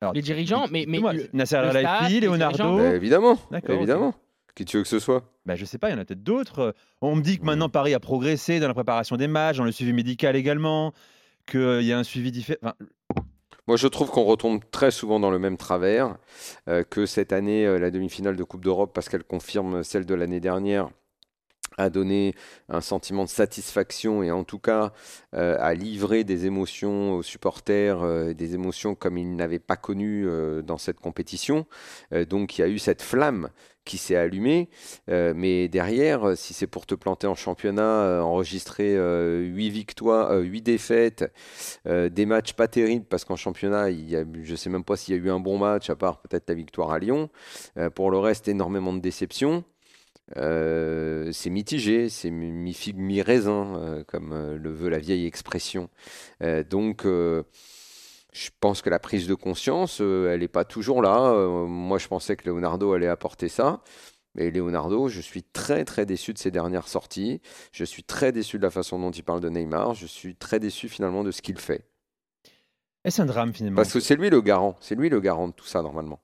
Alors, 0.00 0.14
Les 0.14 0.22
dirigeants, 0.22 0.66
mais. 0.70 0.86
mais 0.88 0.98
Nasser 1.34 1.56
Al-Khelaifi, 1.56 2.20
les 2.20 2.26
Leonardo. 2.26 2.76
Bah, 2.78 2.94
évidemment. 2.94 3.38
Évidemment. 3.68 4.14
Qui 4.54 4.64
tu 4.64 4.76
veux 4.76 4.82
que 4.84 4.88
ce 4.88 5.00
soit 5.00 5.24
Bah, 5.46 5.56
je 5.56 5.64
sais 5.64 5.78
pas, 5.78 5.88
il 5.90 5.92
y 5.92 5.96
en 5.96 6.00
a 6.00 6.04
peut-être 6.04 6.22
d'autres. 6.22 6.74
On 7.00 7.16
me 7.16 7.22
dit 7.22 7.38
que 7.38 7.44
maintenant 7.44 7.68
Paris 7.68 7.92
a 7.94 8.00
progressé 8.00 8.60
dans 8.60 8.68
la 8.68 8.74
préparation 8.74 9.16
des 9.16 9.26
matchs, 9.26 9.56
dans 9.56 9.64
le 9.64 9.72
suivi 9.72 9.92
médical 9.92 10.36
également, 10.36 10.92
qu'il 11.46 11.82
y 11.82 11.92
a 11.92 11.98
un 11.98 12.04
suivi 12.04 12.30
différent. 12.30 12.58
Enfin, 12.62 12.74
Moi, 13.66 13.76
je 13.76 13.88
trouve 13.88 14.10
qu'on 14.10 14.24
retombe 14.24 14.60
très 14.70 14.90
souvent 14.92 15.18
dans 15.18 15.30
le 15.30 15.38
même 15.40 15.56
travers, 15.56 16.16
euh, 16.68 16.84
que 16.84 17.04
cette 17.04 17.32
année, 17.32 17.66
euh, 17.66 17.78
la 17.78 17.90
demi-finale 17.90 18.36
de 18.36 18.44
Coupe 18.44 18.62
d'Europe, 18.62 18.92
parce 18.94 19.08
qu'elle 19.08 19.24
confirme 19.24 19.82
celle 19.82 20.06
de 20.06 20.14
l'année 20.14 20.40
dernière, 20.40 20.88
a 21.78 21.90
donné 21.90 22.34
un 22.68 22.80
sentiment 22.80 23.24
de 23.24 23.28
satisfaction 23.28 24.22
et 24.22 24.30
en 24.30 24.44
tout 24.44 24.58
cas 24.58 24.92
euh, 25.34 25.56
a 25.60 25.74
livré 25.74 26.24
des 26.24 26.46
émotions 26.46 27.14
aux 27.14 27.22
supporters, 27.22 28.02
euh, 28.02 28.32
des 28.34 28.54
émotions 28.54 28.94
comme 28.94 29.18
ils 29.18 29.34
n'avaient 29.36 29.58
pas 29.58 29.76
connues 29.76 30.26
euh, 30.28 30.62
dans 30.62 30.78
cette 30.78 31.00
compétition. 31.00 31.66
Euh, 32.12 32.24
donc 32.24 32.58
il 32.58 32.62
y 32.62 32.64
a 32.64 32.68
eu 32.68 32.78
cette 32.78 33.02
flamme 33.02 33.50
qui 33.84 33.98
s'est 33.98 34.16
allumée, 34.16 34.68
Euh, 35.10 35.34
mais 35.36 35.68
derrière, 35.68 36.28
euh, 36.30 36.34
si 36.36 36.54
c'est 36.54 36.66
pour 36.66 36.86
te 36.86 36.94
planter 36.94 37.26
en 37.26 37.34
championnat, 37.34 37.82
euh, 37.82 38.20
enregistrer 38.22 38.96
8 38.96 39.70
victoires, 39.70 40.32
8 40.40 40.62
défaites, 40.62 41.30
euh, 41.86 42.08
des 42.08 42.26
matchs 42.26 42.54
pas 42.54 42.68
terribles 42.68 43.04
parce 43.06 43.24
qu'en 43.24 43.36
championnat, 43.36 43.90
je 43.90 44.50
ne 44.50 44.56
sais 44.56 44.70
même 44.70 44.84
pas 44.84 44.96
s'il 44.96 45.14
y 45.14 45.18
a 45.18 45.22
eu 45.22 45.30
un 45.30 45.40
bon 45.40 45.58
match 45.58 45.90
à 45.90 45.96
part 45.96 46.20
peut-être 46.22 46.48
la 46.48 46.54
victoire 46.54 46.90
à 46.92 46.98
Lyon. 46.98 47.28
Euh, 47.78 47.90
pour 47.90 48.10
le 48.10 48.18
reste, 48.18 48.48
énormément 48.48 48.92
de 48.92 49.00
déceptions. 49.00 49.64
Euh, 50.36 51.30
c'est 51.32 51.50
mitigé, 51.50 52.08
c'est 52.08 52.30
mi- 52.30 52.50
mi-figue, 52.50 52.96
mi-raisin, 52.96 53.76
euh, 53.76 54.04
comme 54.04 54.32
euh, 54.32 54.56
le 54.56 54.70
veut 54.72 54.88
la 54.88 54.98
vieille 54.98 55.26
expression. 55.26 55.88
Donc, 56.70 57.04
je 57.04 58.50
pense 58.60 58.82
que 58.82 58.90
la 58.90 58.98
prise 58.98 59.28
de 59.28 59.34
conscience, 59.34 60.00
elle 60.00 60.40
n'est 60.40 60.48
pas 60.48 60.64
toujours 60.64 61.02
là. 61.02 61.32
Moi, 61.66 61.98
je 61.98 62.08
pensais 62.08 62.36
que 62.36 62.48
Leonardo 62.48 62.92
allait 62.92 63.06
apporter 63.08 63.48
ça. 63.48 63.82
Et 64.36 64.50
Leonardo, 64.50 65.08
je 65.08 65.20
suis 65.20 65.44
très 65.44 65.84
très 65.84 66.06
déçu 66.06 66.32
de 66.32 66.38
ses 66.38 66.50
dernières 66.50 66.88
sorties. 66.88 67.40
Je 67.70 67.84
suis 67.84 68.02
très 68.02 68.32
déçu 68.32 68.58
de 68.58 68.64
la 68.64 68.70
façon 68.70 68.98
dont 68.98 69.12
il 69.12 69.22
parle 69.22 69.40
de 69.40 69.48
Neymar. 69.48 69.94
Je 69.94 70.06
suis 70.06 70.34
très 70.34 70.58
déçu 70.58 70.88
finalement 70.88 71.22
de 71.22 71.30
ce 71.30 71.40
qu'il 71.40 71.58
fait. 71.58 71.84
est-ce 73.04 73.22
un 73.22 73.26
drame 73.26 73.52
finalement? 73.54 73.76
Parce 73.76 73.92
que 73.92 74.00
c'est 74.00 74.16
lui 74.16 74.30
le 74.30 74.40
garant. 74.40 74.76
C'est 74.80 74.96
lui 74.96 75.08
le 75.08 75.20
garant 75.20 75.46
de 75.46 75.52
tout 75.52 75.66
ça 75.66 75.82
normalement. 75.82 76.18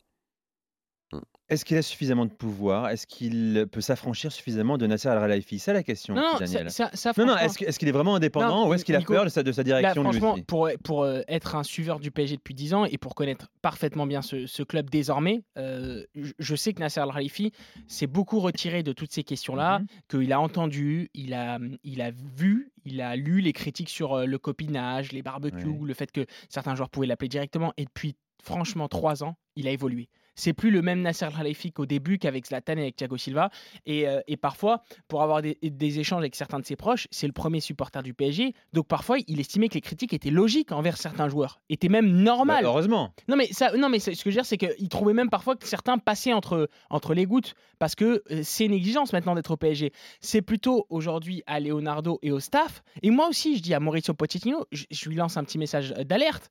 Est-ce 1.51 1.65
qu'il 1.65 1.77
a 1.77 1.83
suffisamment 1.83 2.25
de 2.27 2.31
pouvoir? 2.31 2.89
Est-ce 2.91 3.07
qu'il 3.07 3.67
peut 3.71 3.81
s'affranchir 3.81 4.31
suffisamment 4.31 4.79
de 4.79 4.87
Nasser 4.87 5.09
Al-Khelaifi 5.09 5.59
C'est 5.59 5.73
la 5.73 5.83
question, 5.83 6.15
Non, 6.15 6.23
non, 6.35 6.39
Daniel. 6.39 6.71
ça, 6.71 6.91
non, 7.19 7.27
non, 7.27 7.37
est-ce 7.37 7.79
qu'il 7.79 7.89
est 7.89 7.93
vraiment 7.93 8.15
indépendant 8.15 8.63
Non, 8.65 8.69
ou 8.69 8.75
est-ce 8.75 8.85
qu'il 8.85 8.95
a 8.95 8.99
Nico, 9.01 9.13
peur 9.13 9.25
de 9.25 9.29
sa, 9.31 9.43
de 9.43 9.51
sa 9.53 9.63
Là, 9.63 9.65
direction 9.81 10.03
lui 10.05 10.11
franchement, 10.13 10.33
aussi? 10.35 10.43
pour, 10.45 10.71
pour 10.85 11.03
euh, 11.03 11.23
être 11.29 11.57
un 11.57 11.65
suiveur 11.65 11.99
du 12.01 12.11
PSG 12.11 12.37
depuis 12.37 12.55
10 12.55 12.75
ans 12.75 12.85
et 12.85 12.97
pour 12.99 13.15
connaître 13.15 13.49
parfaitement 13.63 14.07
bien 14.07 14.23
ce, 14.23 14.47
ce 14.47 14.63
club 14.63 14.89
désormais, 14.91 15.43
euh, 15.59 16.05
je, 16.15 16.33
je 16.39 16.55
sais 16.57 16.73
que 16.73 16.79
Nasser 16.81 17.01
Al-Khalifi 17.01 17.51
s'est 17.89 18.07
beaucoup 18.07 18.41
retiré 18.41 18.83
de 18.83 18.93
toutes 18.93 19.13
ces 19.13 19.25
questions-là, 19.25 19.81
Mhm. 19.81 19.87
qu'il 20.09 20.33
a 20.33 20.41
entendu, 20.41 21.11
il 21.15 21.35
a, 21.35 21.59
il 21.85 22.01
a 22.01 22.11
vu, 22.11 22.71
il 22.85 23.01
a 23.01 23.17
lu 23.17 23.41
les 23.41 23.53
critiques 23.53 23.91
sur 23.91 24.15
euh, 24.15 24.25
le 24.25 24.39
copinage, 24.39 25.13
les 25.13 25.23
barbecues, 25.23 25.77
le 25.85 25.95
fait 25.95 26.13
que 26.13 26.25
certains 26.49 26.75
joueurs 26.77 26.91
pouvaient 26.91 27.07
l'appeler 27.09 27.29
directement. 27.29 27.73
Et 27.77 27.85
depuis, 27.87 28.15
franchement, 28.43 28.87
3 28.89 29.25
ans, 29.25 29.37
il 29.57 29.67
a 29.67 29.73
évolué. 29.73 30.09
C'est 30.41 30.55
plus 30.55 30.71
le 30.71 30.81
même 30.81 31.03
Nasser 31.03 31.27
Al-Khalifi 31.27 31.71
qu'au 31.73 31.85
début 31.87 32.19
qu'avec 32.19 32.47
Zlatan 32.47 32.79
et 32.79 32.81
avec 32.83 32.97
Thiago 32.97 33.17
Silva. 33.19 33.51
Et, 33.85 34.09
euh, 34.09 34.21
et 34.27 34.37
parfois, 34.39 34.83
pour 35.07 35.23
avoir 35.23 35.43
des, 35.43 35.59
des 35.63 35.99
échanges 36.01 36.21
avec 36.21 36.35
certains 36.35 36.59
de 36.59 36.65
ses 36.65 36.77
proches, 36.77 37.07
c'est 37.11 37.27
le 37.27 37.33
premier 37.33 37.61
supporter 37.61 38.03
du 38.03 38.15
PSG. 38.15 38.55
Donc 38.73 38.89
parfois, 38.89 39.19
il 39.27 39.39
estimait 39.39 39.69
que 39.69 39.75
les 39.75 39.81
critiques 39.83 40.15
étaient 40.15 40.31
logiques 40.31 40.73
envers 40.73 40.97
certains 40.97 41.29
joueurs, 41.29 41.61
étaient 41.69 41.89
même 41.91 42.11
Bah, 42.11 42.23
normales. 42.23 42.65
Heureusement. 42.65 43.13
Non 43.29 43.37
mais 43.37 43.49
ça, 43.53 43.77
non 43.77 43.89
mais 43.91 43.99
ce 43.99 44.11
que 44.11 44.17
je 44.17 44.25
veux 44.25 44.33
dire, 44.33 44.47
c'est 44.47 44.57
qu'il 44.57 44.89
trouvait 44.89 45.13
même 45.13 45.29
parfois 45.31 45.57
que 45.57 45.67
certains 45.67 45.99
passaient 45.99 46.33
entre 46.33 46.69
entre 46.89 47.13
les 47.13 47.27
gouttes 47.27 47.55
parce 47.79 47.95
que 47.95 48.23
euh, 48.31 48.41
c'est 48.43 48.65
une 48.65 48.73
exigence 48.73 49.13
maintenant 49.13 49.35
d'être 49.35 49.51
au 49.51 49.57
PSG. 49.57 49.93
C'est 50.21 50.43
plutôt 50.43 50.87
aujourd'hui 50.89 51.43
à 51.47 51.61
Leonardo 51.61 52.19
et 52.23 52.33
au 52.33 52.41
staff. 52.41 52.83
Et 53.03 53.11
moi 53.11 53.29
aussi, 53.29 53.57
je 53.57 53.63
dis 53.63 53.75
à 53.75 53.81
Maurizio 53.81 54.15
Pochettino, 54.15 54.67
je, 54.73 54.85
je 54.91 55.09
lui 55.09 55.17
lance 55.17 55.37
un 55.37 55.45
petit 55.45 55.59
message 55.59 55.91
d'alerte. 56.07 56.51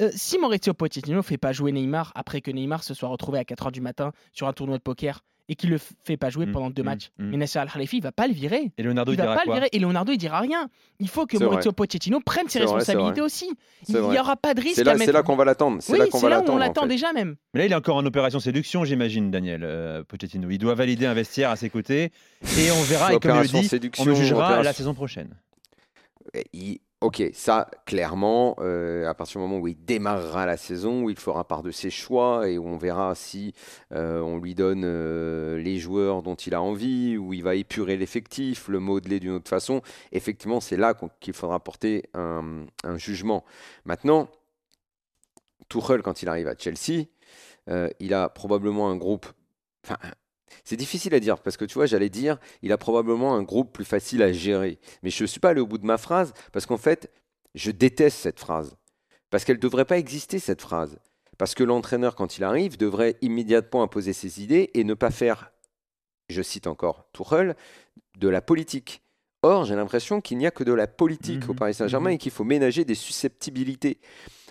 Euh, 0.00 0.10
si 0.14 0.38
Maurizio 0.38 0.74
Pochettino 0.74 1.22
fait 1.22 1.38
pas 1.38 1.52
jouer 1.52 1.72
Neymar 1.72 2.12
après 2.14 2.40
que 2.40 2.50
Neymar 2.50 2.84
se 2.84 2.94
soit 2.94 3.08
retrouvé 3.08 3.38
à 3.38 3.42
4h 3.42 3.72
du 3.72 3.80
matin 3.80 4.12
sur 4.32 4.46
un 4.48 4.52
tournoi 4.52 4.78
de 4.78 4.82
poker 4.82 5.20
et 5.50 5.54
qu'il 5.54 5.70
le 5.70 5.78
fait 6.04 6.18
pas 6.18 6.28
jouer 6.28 6.44
Mm, 6.44 6.52
pendant 6.52 6.68
deux 6.70 6.82
mm, 6.82 6.84
matchs, 6.84 7.10
mm. 7.18 7.30
mais 7.30 7.36
Nasser 7.38 7.58
Al-Khalifi 7.58 8.00
va 8.00 8.12
pas 8.12 8.26
le 8.26 8.34
virer. 8.34 8.70
Et 8.76 8.82
Leonardo, 8.82 9.12
Il 9.12 9.14
il, 9.14 9.16
va 9.16 9.22
dira 9.24 9.34
pas 9.36 9.42
le 9.46 9.52
virer 9.54 9.68
et 9.72 9.78
Leonardo 9.78 10.12
il 10.12 10.18
dira 10.18 10.40
rien. 10.40 10.68
Il 11.00 11.08
faut 11.08 11.24
que 11.24 11.38
Maurizio 11.38 11.72
Pochettino 11.72 12.20
prenne 12.20 12.48
ses 12.50 12.58
responsabilités 12.58 13.12
vrai. 13.12 13.20
aussi. 13.22 13.50
Il 13.88 13.94
n'y 13.98 14.18
aura 14.18 14.36
pas 14.36 14.52
de 14.52 14.60
risque 14.60 14.74
C'est 14.76 14.84
là, 14.84 14.94
mettre. 14.94 15.10
là 15.10 15.22
qu'on 15.22 15.36
va 15.36 15.46
l'attendre. 15.46 15.78
C'est 15.80 15.94
oui, 15.94 15.98
là 16.00 16.06
qu'on 16.08 16.18
c'est 16.18 16.26
va 16.26 16.30
là 16.30 16.36
où 16.36 16.38
on 16.40 16.42
l'attendre. 16.42 16.56
en 16.56 16.58
l'attend 16.66 16.82
fait. 16.82 16.88
déjà 16.88 17.12
même. 17.14 17.36
Mais 17.54 17.60
là, 17.60 17.66
il 17.66 17.72
est 17.72 17.74
encore 17.74 17.96
en 17.96 18.04
opération 18.04 18.40
séduction, 18.40 18.84
j'imagine, 18.84 19.30
Daniel 19.30 19.62
euh, 19.64 20.04
Pochettino. 20.04 20.50
Il 20.50 20.58
doit 20.58 20.74
valider 20.74 21.06
un 21.06 21.14
vestiaire 21.14 21.48
à 21.50 21.56
ses 21.56 21.70
côtés 21.70 22.12
et 22.58 22.70
on 22.70 22.82
verra. 22.82 23.14
Et 23.14 23.18
comme 23.18 23.40
il 23.42 23.50
dit, 23.50 23.90
on 23.98 24.04
le 24.04 24.14
jugera 24.14 24.62
la 24.62 24.72
saison 24.74 24.92
prochaine. 24.92 25.30
Il- 26.52 26.78
Ok, 27.00 27.22
ça, 27.32 27.70
clairement, 27.86 28.56
euh, 28.58 29.08
à 29.08 29.14
partir 29.14 29.40
du 29.40 29.46
moment 29.46 29.60
où 29.60 29.68
il 29.68 29.76
démarrera 29.84 30.46
la 30.46 30.56
saison, 30.56 31.04
où 31.04 31.10
il 31.10 31.16
fera 31.16 31.46
part 31.46 31.62
de 31.62 31.70
ses 31.70 31.90
choix 31.90 32.48
et 32.48 32.58
où 32.58 32.66
on 32.66 32.76
verra 32.76 33.14
si 33.14 33.54
euh, 33.92 34.20
on 34.20 34.38
lui 34.38 34.56
donne 34.56 34.82
euh, 34.84 35.58
les 35.58 35.78
joueurs 35.78 36.24
dont 36.24 36.34
il 36.34 36.54
a 36.54 36.60
envie, 36.60 37.16
où 37.16 37.32
il 37.32 37.44
va 37.44 37.54
épurer 37.54 37.96
l'effectif, 37.96 38.66
le 38.66 38.80
modeler 38.80 39.20
d'une 39.20 39.30
autre 39.30 39.48
façon, 39.48 39.80
effectivement, 40.10 40.58
c'est 40.58 40.76
là 40.76 40.92
qu'il 41.20 41.34
faudra 41.34 41.60
porter 41.60 42.10
un, 42.14 42.66
jugement. 42.96 43.44
Maintenant, 43.84 44.28
Tuchel, 45.68 46.02
quand 46.02 46.22
il 46.22 46.28
arrive 46.28 46.48
à 46.48 46.56
Chelsea, 46.58 47.04
il 48.00 48.12
a 48.12 48.28
probablement 48.28 48.90
un 48.90 48.96
groupe. 48.96 49.26
C'est 50.64 50.76
difficile 50.76 51.14
à 51.14 51.20
dire 51.20 51.38
parce 51.38 51.56
que 51.56 51.64
tu 51.64 51.74
vois, 51.74 51.86
j'allais 51.86 52.08
dire, 52.08 52.38
il 52.62 52.72
a 52.72 52.78
probablement 52.78 53.34
un 53.34 53.42
groupe 53.42 53.72
plus 53.72 53.84
facile 53.84 54.22
à 54.22 54.32
gérer. 54.32 54.78
Mais 55.02 55.10
je 55.10 55.22
ne 55.22 55.26
suis 55.26 55.40
pas 55.40 55.50
allé 55.50 55.60
au 55.60 55.66
bout 55.66 55.78
de 55.78 55.86
ma 55.86 55.98
phrase 55.98 56.32
parce 56.52 56.66
qu'en 56.66 56.76
fait, 56.78 57.10
je 57.54 57.70
déteste 57.70 58.18
cette 58.18 58.40
phrase. 58.40 58.76
Parce 59.30 59.44
qu'elle 59.44 59.56
ne 59.56 59.62
devrait 59.62 59.84
pas 59.84 59.98
exister, 59.98 60.38
cette 60.38 60.62
phrase. 60.62 60.98
Parce 61.36 61.54
que 61.54 61.62
l'entraîneur, 61.64 62.14
quand 62.14 62.38
il 62.38 62.44
arrive, 62.44 62.76
devrait 62.76 63.16
immédiatement 63.20 63.82
imposer 63.82 64.12
ses 64.12 64.42
idées 64.42 64.70
et 64.74 64.84
ne 64.84 64.94
pas 64.94 65.10
faire, 65.10 65.52
je 66.28 66.42
cite 66.42 66.66
encore 66.66 67.06
Tuchel, 67.12 67.54
de 68.16 68.28
la 68.28 68.40
politique 68.40 69.02
Or, 69.42 69.64
j'ai 69.64 69.76
l'impression 69.76 70.20
qu'il 70.20 70.38
n'y 70.38 70.46
a 70.46 70.50
que 70.50 70.64
de 70.64 70.72
la 70.72 70.88
politique 70.88 71.44
au 71.48 71.52
Mhm, 71.52 71.58
Paris 71.58 71.74
Saint-Germain 71.74 72.10
mhm. 72.10 72.14
et 72.16 72.18
qu'il 72.18 72.32
faut 72.32 72.44
ménager 72.44 72.84
des 72.84 72.96
susceptibilités. 72.96 73.98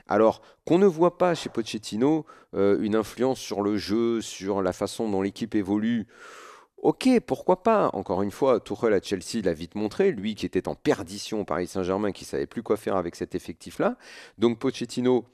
Alors 0.07 0.41
qu'on 0.65 0.77
ne 0.77 0.85
voit 0.85 1.17
pas 1.17 1.35
chez 1.35 1.49
Pochettino 1.49 2.25
euh, 2.55 2.77
une 2.81 2.95
influence 2.95 3.39
sur 3.39 3.61
le 3.61 3.77
jeu, 3.77 4.21
sur 4.21 4.61
la 4.61 4.73
façon 4.73 5.09
dont 5.09 5.21
l'équipe 5.21 5.55
évolue. 5.55 6.07
Ok, 6.77 7.09
pourquoi 7.25 7.63
pas? 7.63 7.89
Encore 7.93 8.21
une 8.21 8.31
fois, 8.31 8.59
Tuchel 8.59 8.93
à 8.93 9.01
Chelsea 9.01 9.43
l'a 9.43 9.53
vite 9.53 9.75
montré, 9.75 10.11
lui 10.11 10.35
qui 10.35 10.45
était 10.45 10.67
en 10.67 10.75
perdition 10.75 11.41
au 11.41 11.43
Paris 11.43 11.67
Saint-Germain, 11.67 12.11
qui 12.11 12.23
savait 12.23 12.45
plus 12.45 12.61
quoi 12.61 12.77
faire 12.77 12.95
avec 12.95 13.15
cet 13.15 13.33
effectif-là. 13.33 13.97
Donc 14.37 14.59
Pochettino, 14.59 15.25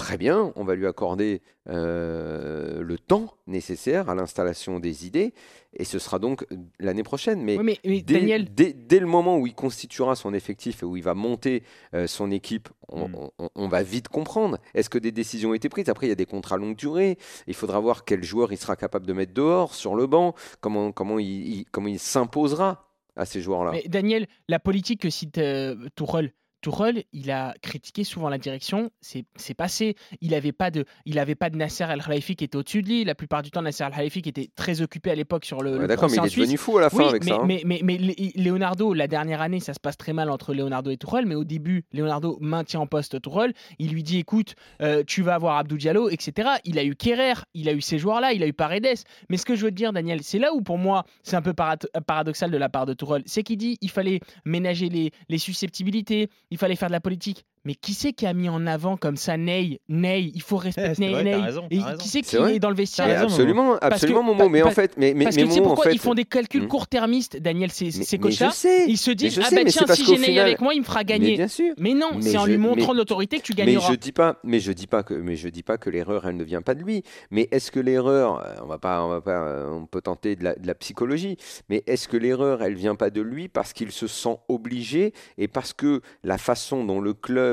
très 0.00 0.16
bien, 0.16 0.52
on 0.56 0.64
va 0.64 0.74
lui 0.74 0.86
accorder 0.86 1.42
euh, 1.68 2.82
le 2.82 2.98
temps 2.98 3.34
nécessaire 3.46 4.08
à 4.08 4.14
l'installation 4.14 4.80
des 4.80 5.06
idées, 5.06 5.34
et 5.74 5.84
ce 5.84 5.98
sera 5.98 6.18
donc 6.18 6.46
l'année 6.78 7.02
prochaine. 7.02 7.42
Mais 7.42 7.58
Oui, 7.58 7.64
mais, 7.64 7.78
mais 7.84 8.00
Dès, 8.02 8.14
Daniel, 8.20 8.54
dès- 8.54 8.72
dès 8.72 8.98
le 8.98 9.06
moment 9.06 9.36
où 9.38 9.46
il 9.46 9.54
constituera 9.54 10.14
son 10.16 10.32
effectif 10.34 10.82
et 10.82 10.86
où 10.86 10.96
il 10.96 11.02
va 11.02 11.14
monter 11.14 11.62
euh, 11.94 12.06
son 12.06 12.30
équipe, 12.30 12.68
on, 12.88 13.08
Mm. 13.08 13.28
on- 13.38 13.48
on 13.54 13.68
va 13.68 13.82
vite 13.82 14.08
comprendre. 14.08 14.58
Est-ce 14.74 14.88
que 14.90 14.98
des 14.98 15.12
décisions 15.12 15.50
ont 15.50 15.54
été 15.54 15.68
prises? 15.68 15.88
Après, 15.88 16.06
il 16.06 16.10
y 16.10 16.12
a 16.12 16.16
des 16.16 16.26
contrats 16.26 16.56
longue 16.56 16.76
durée. 16.76 17.18
Il 17.46 17.54
faudra 17.54 17.78
voir 17.80 18.04
quel 18.04 18.22
joueur 18.24 18.52
il 18.52 18.58
sera 18.58 18.76
capable 18.76 19.06
de 19.06 19.12
mettre 19.12 19.34
dehors, 19.34 19.74
sur 19.74 19.94
le 19.94 20.06
banc, 20.06 20.34
comment, 20.60 20.92
comment 20.92 21.18
il, 21.18 21.26
il- 21.58 21.64
comment 21.70 21.88
il 21.88 21.98
s'imposera 21.98 22.86
à 23.16 23.26
ces 23.26 23.40
joueurs-là? 23.42 23.72
Mais 23.72 23.84
Daniel, 23.88 24.26
la 24.48 24.58
politique 24.58 25.02
que 25.02 25.10
cite 25.10 25.38
euh, 25.38 25.76
Tourelle, 25.94 26.32
Tourelle, 26.60 27.04
il 27.12 27.30
a 27.30 27.54
critiqué 27.62 28.04
souvent 28.04 28.28
la 28.28 28.38
direction, 28.38 28.90
c'est 29.00 29.24
passé. 29.56 29.96
Il 30.20 30.30
n'avait 30.32 30.52
pas 30.52 30.70
de, 30.70 30.84
il 31.06 31.18
avait 31.18 31.34
pas 31.34 31.50
de 31.50 31.56
Nasser 31.56 31.84
El 31.90 32.02
Khelaifi 32.02 32.36
qui 32.36 32.44
était 32.44 32.56
au-dessus 32.56 32.82
de 32.82 32.88
lui. 32.88 33.04
La 33.04 33.14
plupart 33.14 33.42
du 33.42 33.50
temps, 33.50 33.62
Nasser 33.62 33.84
El 33.84 33.92
Khelaifi 33.92 34.22
qui 34.22 34.28
était 34.28 34.50
très 34.54 34.80
occupé 34.82 35.10
à 35.10 35.14
l'époque 35.14 35.44
sur 35.44 35.62
le. 35.62 35.72
Ouais, 35.72 35.78
le 35.80 35.86
D'accord, 35.86 36.10
mais 36.10 36.16
il 36.16 36.24
est 36.24 36.28
Suisse. 36.28 36.44
devenu 36.44 36.56
fou 36.58 36.78
à 36.78 36.82
la 36.82 36.90
fin 36.90 36.98
Oui, 36.98 37.04
avec 37.08 37.24
mais, 37.24 37.30
ça. 37.30 37.36
hein. 37.36 37.44
mais, 37.46 37.62
mais, 37.64 37.80
mais 37.82 37.96
Lé- 37.98 38.32
Leonardo, 38.36 38.92
la 38.94 39.06
dernière 39.08 39.40
année, 39.40 39.60
ça 39.60 39.74
se 39.74 39.80
passe 39.80 39.96
très 39.96 40.12
mal 40.12 40.30
entre 40.30 40.54
Leonardo 40.54 40.90
et 40.90 40.96
Tourelle, 40.96 41.26
mais 41.26 41.34
au 41.34 41.44
début, 41.44 41.84
Leonardo 41.92 42.36
maintient 42.40 42.80
en 42.80 42.86
poste 42.86 43.20
Tourelle. 43.20 43.52
Il 43.78 43.90
lui 43.92 44.02
dit 44.02 44.18
écoute, 44.18 44.54
euh, 44.82 45.02
tu 45.06 45.22
vas 45.22 45.34
avoir 45.34 45.56
Abdou 45.58 45.76
Diallo, 45.76 46.08
etc. 46.10 46.50
Il 46.64 46.78
a 46.78 46.84
eu 46.84 46.94
Kerrer, 46.94 47.34
il 47.54 47.68
a 47.68 47.72
eu 47.72 47.80
ces 47.80 47.98
joueurs-là, 47.98 48.32
il 48.32 48.42
a 48.42 48.46
eu 48.46 48.52
Paredes. 48.52 48.98
Mais 49.28 49.36
ce 49.36 49.44
que 49.44 49.54
je 49.54 49.64
veux 49.64 49.70
te 49.70 49.76
dire, 49.76 49.92
Daniel, 49.92 50.22
c'est 50.22 50.38
là 50.38 50.52
où 50.54 50.60
pour 50.62 50.78
moi, 50.78 51.04
c'est 51.22 51.36
un 51.36 51.42
peu 51.42 51.54
paradoxal 51.54 52.50
de 52.50 52.56
la 52.56 52.68
part 52.68 52.86
de 52.86 52.94
Tourelle. 52.94 53.22
C'est 53.26 53.42
qu'il 53.42 53.56
dit 53.56 53.78
il 53.80 53.90
fallait 53.90 54.20
ménager 54.44 54.88
les, 54.88 55.10
les 55.28 55.38
susceptibilité, 55.38 56.28
il 56.50 56.58
fallait 56.58 56.76
faire 56.76 56.88
de 56.88 56.92
la 56.92 57.00
politique. 57.00 57.46
Mais 57.66 57.74
qui 57.74 57.92
c'est 57.92 58.14
qui 58.14 58.26
a 58.26 58.32
mis 58.32 58.48
en 58.48 58.66
avant 58.66 58.96
comme 58.96 59.16
ça 59.18 59.36
Ney? 59.36 59.80
Ney, 59.88 60.32
il 60.34 60.40
faut 60.40 60.58
c'est 60.60 60.68
respecter 60.80 61.10
vrai, 61.10 61.24
Ney. 61.24 61.34
raison, 61.34 61.66
Et 61.70 61.76
qui 61.98 62.08
c'est 62.08 62.22
qui 62.22 62.28
C'est 62.30 62.54
est 62.54 62.58
dans 62.58 62.70
le 62.70 62.74
vestiaire? 62.74 63.06
Mais 63.06 63.14
raison, 63.18 63.26
absolument, 63.26 63.76
absolument, 63.82 64.22
Momo. 64.22 64.48
Mais 64.48 64.62
en 64.62 64.70
fait, 64.70 64.94
mais, 64.96 65.12
mais, 65.14 65.24
Parce 65.24 65.36
mais 65.36 65.42
que 65.42 65.46
tu 65.48 65.52
sais 65.54 65.58
Momo, 65.60 65.72
en 65.72 65.74
pourquoi 65.74 65.90
fait, 65.90 65.96
ils 65.96 65.98
font 66.00 66.14
des 66.14 66.24
calculs 66.24 66.62
Hmm. 66.62 66.68
court-termistes, 66.68 67.36
Daniel, 67.36 67.70
ces, 67.70 67.84
mais- 67.86 67.90
ces 67.90 68.16
mais 68.16 68.22
coachs-là 68.22 68.48
je 68.48 68.54
sais, 68.54 68.84
Ils 68.88 68.96
se 68.96 69.10
disent 69.10 69.38
Ah 69.44 69.48
mais 69.52 69.70
c'est 69.70 69.84
tiens, 69.84 69.94
si 69.94 70.06
j'ai 70.06 70.16
Ney 70.18 70.24
final- 70.28 70.46
avec 70.46 70.60
moi, 70.62 70.72
il 70.72 70.80
me 70.80 70.84
fera 70.86 71.00
mais 71.00 71.04
gagner. 71.04 71.36
bien 71.36 71.48
sûr. 71.48 71.74
Mais 71.78 71.92
non, 71.92 72.12
Mais 72.14 72.22
c'est 72.22 72.38
en 72.38 72.46
lui 72.46 72.56
montrant 72.56 72.92
mais- 72.92 72.98
l'autorité 72.98 73.36
que 73.38 73.42
tu 73.42 73.52
Mais 73.56 73.64
gagneras. 73.66 73.88
je 73.90 73.94
dis 73.96 74.12
pas, 74.12 74.38
mais 74.42 74.58
je 74.60 74.72
dis 74.72 74.86
pas 74.86 75.02
que, 75.02 75.12
mais 75.12 75.36
je 75.36 75.48
dis 75.50 75.62
pas 75.62 75.76
que 75.76 75.90
l'erreur, 75.90 76.26
elle 76.26 76.36
ne 76.36 76.44
vient 76.44 76.62
pas 76.62 76.74
de 76.74 76.82
lui. 76.82 77.02
Mais 77.30 77.46
est-ce 77.50 77.70
que 77.70 77.80
l'erreur, 77.80 78.42
euh, 78.42 78.54
on 78.62 78.66
va 78.68 78.78
pas, 78.78 79.04
on 79.04 79.08
va 79.10 79.20
pas, 79.20 79.32
euh, 79.42 79.70
on 79.70 79.84
peut 79.84 80.00
tenter 80.00 80.34
de 80.34 80.44
la, 80.44 80.54
de 80.54 80.66
la 80.66 80.74
psychologie, 80.74 81.36
mais 81.68 81.82
est-ce 81.86 82.08
que 82.08 82.16
l'erreur, 82.16 82.62
elle 82.62 82.74
vient 82.74 82.94
pas 82.94 83.10
de 83.10 83.20
lui 83.20 83.48
parce 83.48 83.74
qu'il 83.74 83.92
se 83.92 84.06
sent 84.06 84.38
obligé 84.48 85.12
et 85.36 85.46
parce 85.46 85.74
que 85.74 86.00
la 86.24 86.38
façon 86.38 86.84
dont 86.84 87.00
le 87.02 87.12
club 87.12 87.49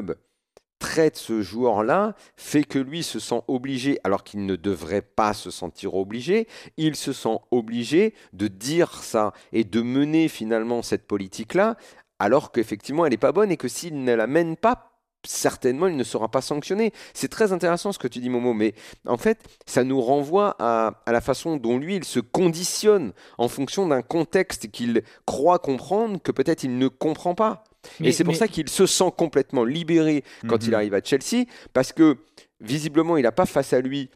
traite 0.80 1.18
ce 1.18 1.42
joueur-là 1.42 2.16
fait 2.36 2.64
que 2.64 2.80
lui 2.80 3.04
se 3.04 3.20
sent 3.20 3.42
obligé, 3.48 4.00
alors 4.04 4.24
qu'il 4.24 4.46
ne 4.46 4.56
devrait 4.56 5.02
pas 5.02 5.34
se 5.34 5.52
sentir 5.52 5.96
obligé, 5.96 6.48
il 6.78 6.96
se 6.96 7.14
sent 7.14 7.38
obligé 7.52 8.14
de 8.34 8.48
dire 8.48 9.04
ça 9.04 9.34
et 9.52 9.64
de 9.64 9.82
mener 9.82 10.28
finalement 10.28 10.82
cette 10.82 11.08
politique-là, 11.08 11.78
alors 12.20 12.52
qu'effectivement 12.52 13.06
elle 13.06 13.12
n'est 13.12 13.18
pas 13.18 13.32
bonne 13.32 13.52
et 13.52 13.58
que 13.58 13.68
s'il 13.68 14.04
ne 14.04 14.14
la 14.14 14.28
mène 14.28 14.56
pas, 14.56 14.92
certainement 15.26 15.88
il 15.88 15.98
ne 15.98 16.04
sera 16.04 16.30
pas 16.30 16.42
sanctionné. 16.42 16.94
C'est 17.14 17.28
très 17.28 17.52
intéressant 17.52 17.92
ce 17.92 18.00
que 18.00 18.08
tu 18.08 18.20
dis 18.20 18.30
Momo, 18.30 18.54
mais 18.54 18.76
en 19.08 19.18
fait 19.18 19.44
ça 19.66 19.84
nous 19.84 20.00
renvoie 20.00 20.56
à, 20.60 21.02
à 21.06 21.12
la 21.12 21.22
façon 21.22 21.58
dont 21.58 21.78
lui 21.78 21.96
il 21.96 22.04
se 22.04 22.20
conditionne 22.20 23.14
en 23.38 23.48
fonction 23.48 23.88
d'un 23.88 24.04
contexte 24.04 24.70
qu'il 24.70 25.02
croit 25.26 25.60
comprendre 25.60 26.22
que 26.22 26.32
peut-être 26.32 26.64
il 26.64 26.78
ne 26.78 26.88
comprend 26.88 27.34
pas. 27.34 27.64
Mais- 28.00 28.10
et 28.10 28.12
c'est 28.12 28.24
pour 28.24 28.34
mais- 28.34 28.40
ça 28.40 28.48
qu'il 28.48 28.70
se 28.70 28.86
sent 28.86 29.12
complètement 29.18 29.64
libéré 29.64 30.24
quand 30.48 30.64
il 30.64 30.70
Mhm. 30.70 30.74
arrive 30.76 30.94
à 30.94 31.02
Chelsea, 31.04 31.46
parce 31.74 31.92
que 31.94 32.18
visiblement, 32.62 33.18
il 33.18 33.24
n'a 33.24 33.32
pas 33.32 33.46
face 33.46 33.74
à 33.74 33.82
lui 33.82 34.10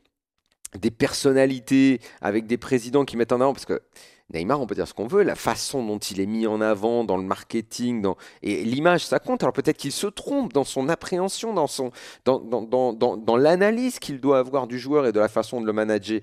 des 0.80 0.92
personnalités 0.92 2.00
avec 2.22 2.48
des 2.48 2.58
présidents 2.58 3.06
qui 3.06 3.18
mettent 3.18 3.34
en 3.34 3.42
avant, 3.42 3.54
parce 3.54 3.66
que 3.66 3.82
Neymar, 4.34 4.62
on 4.62 4.66
peut 4.66 4.76
dire 4.76 4.88
ce 4.88 4.94
qu'on 4.94 5.08
veut, 5.08 5.24
la 5.24 5.36
façon 5.36 5.86
dont 5.86 5.98
il 6.00 6.22
est 6.22 6.26
mis 6.26 6.48
en 6.48 6.62
avant 6.62 7.04
dans 7.04 7.18
le 7.18 7.24
marketing, 7.24 8.02
dans... 8.02 8.16
et 8.42 8.64
l'image, 8.64 9.06
ça 9.06 9.20
compte. 9.20 9.44
Alors 9.44 9.52
peut-être 9.52 9.76
qu'il 9.76 9.92
se 9.92 10.08
trompe 10.08 10.54
dans 10.54 10.64
son 10.64 10.88
appréhension, 10.88 11.54
dans, 11.54 11.68
son... 11.68 11.92
dans, 12.24 12.40
dans, 12.40 12.94
dans 12.94 13.36
l'analyse 13.36 14.00
qu'il 14.00 14.22
doit 14.22 14.40
avoir 14.40 14.68
du 14.68 14.80
joueur 14.80 15.06
et 15.06 15.12
de 15.12 15.20
la 15.20 15.28
façon 15.28 15.60
de 15.60 15.66
le 15.66 15.74
manager. 15.74 16.22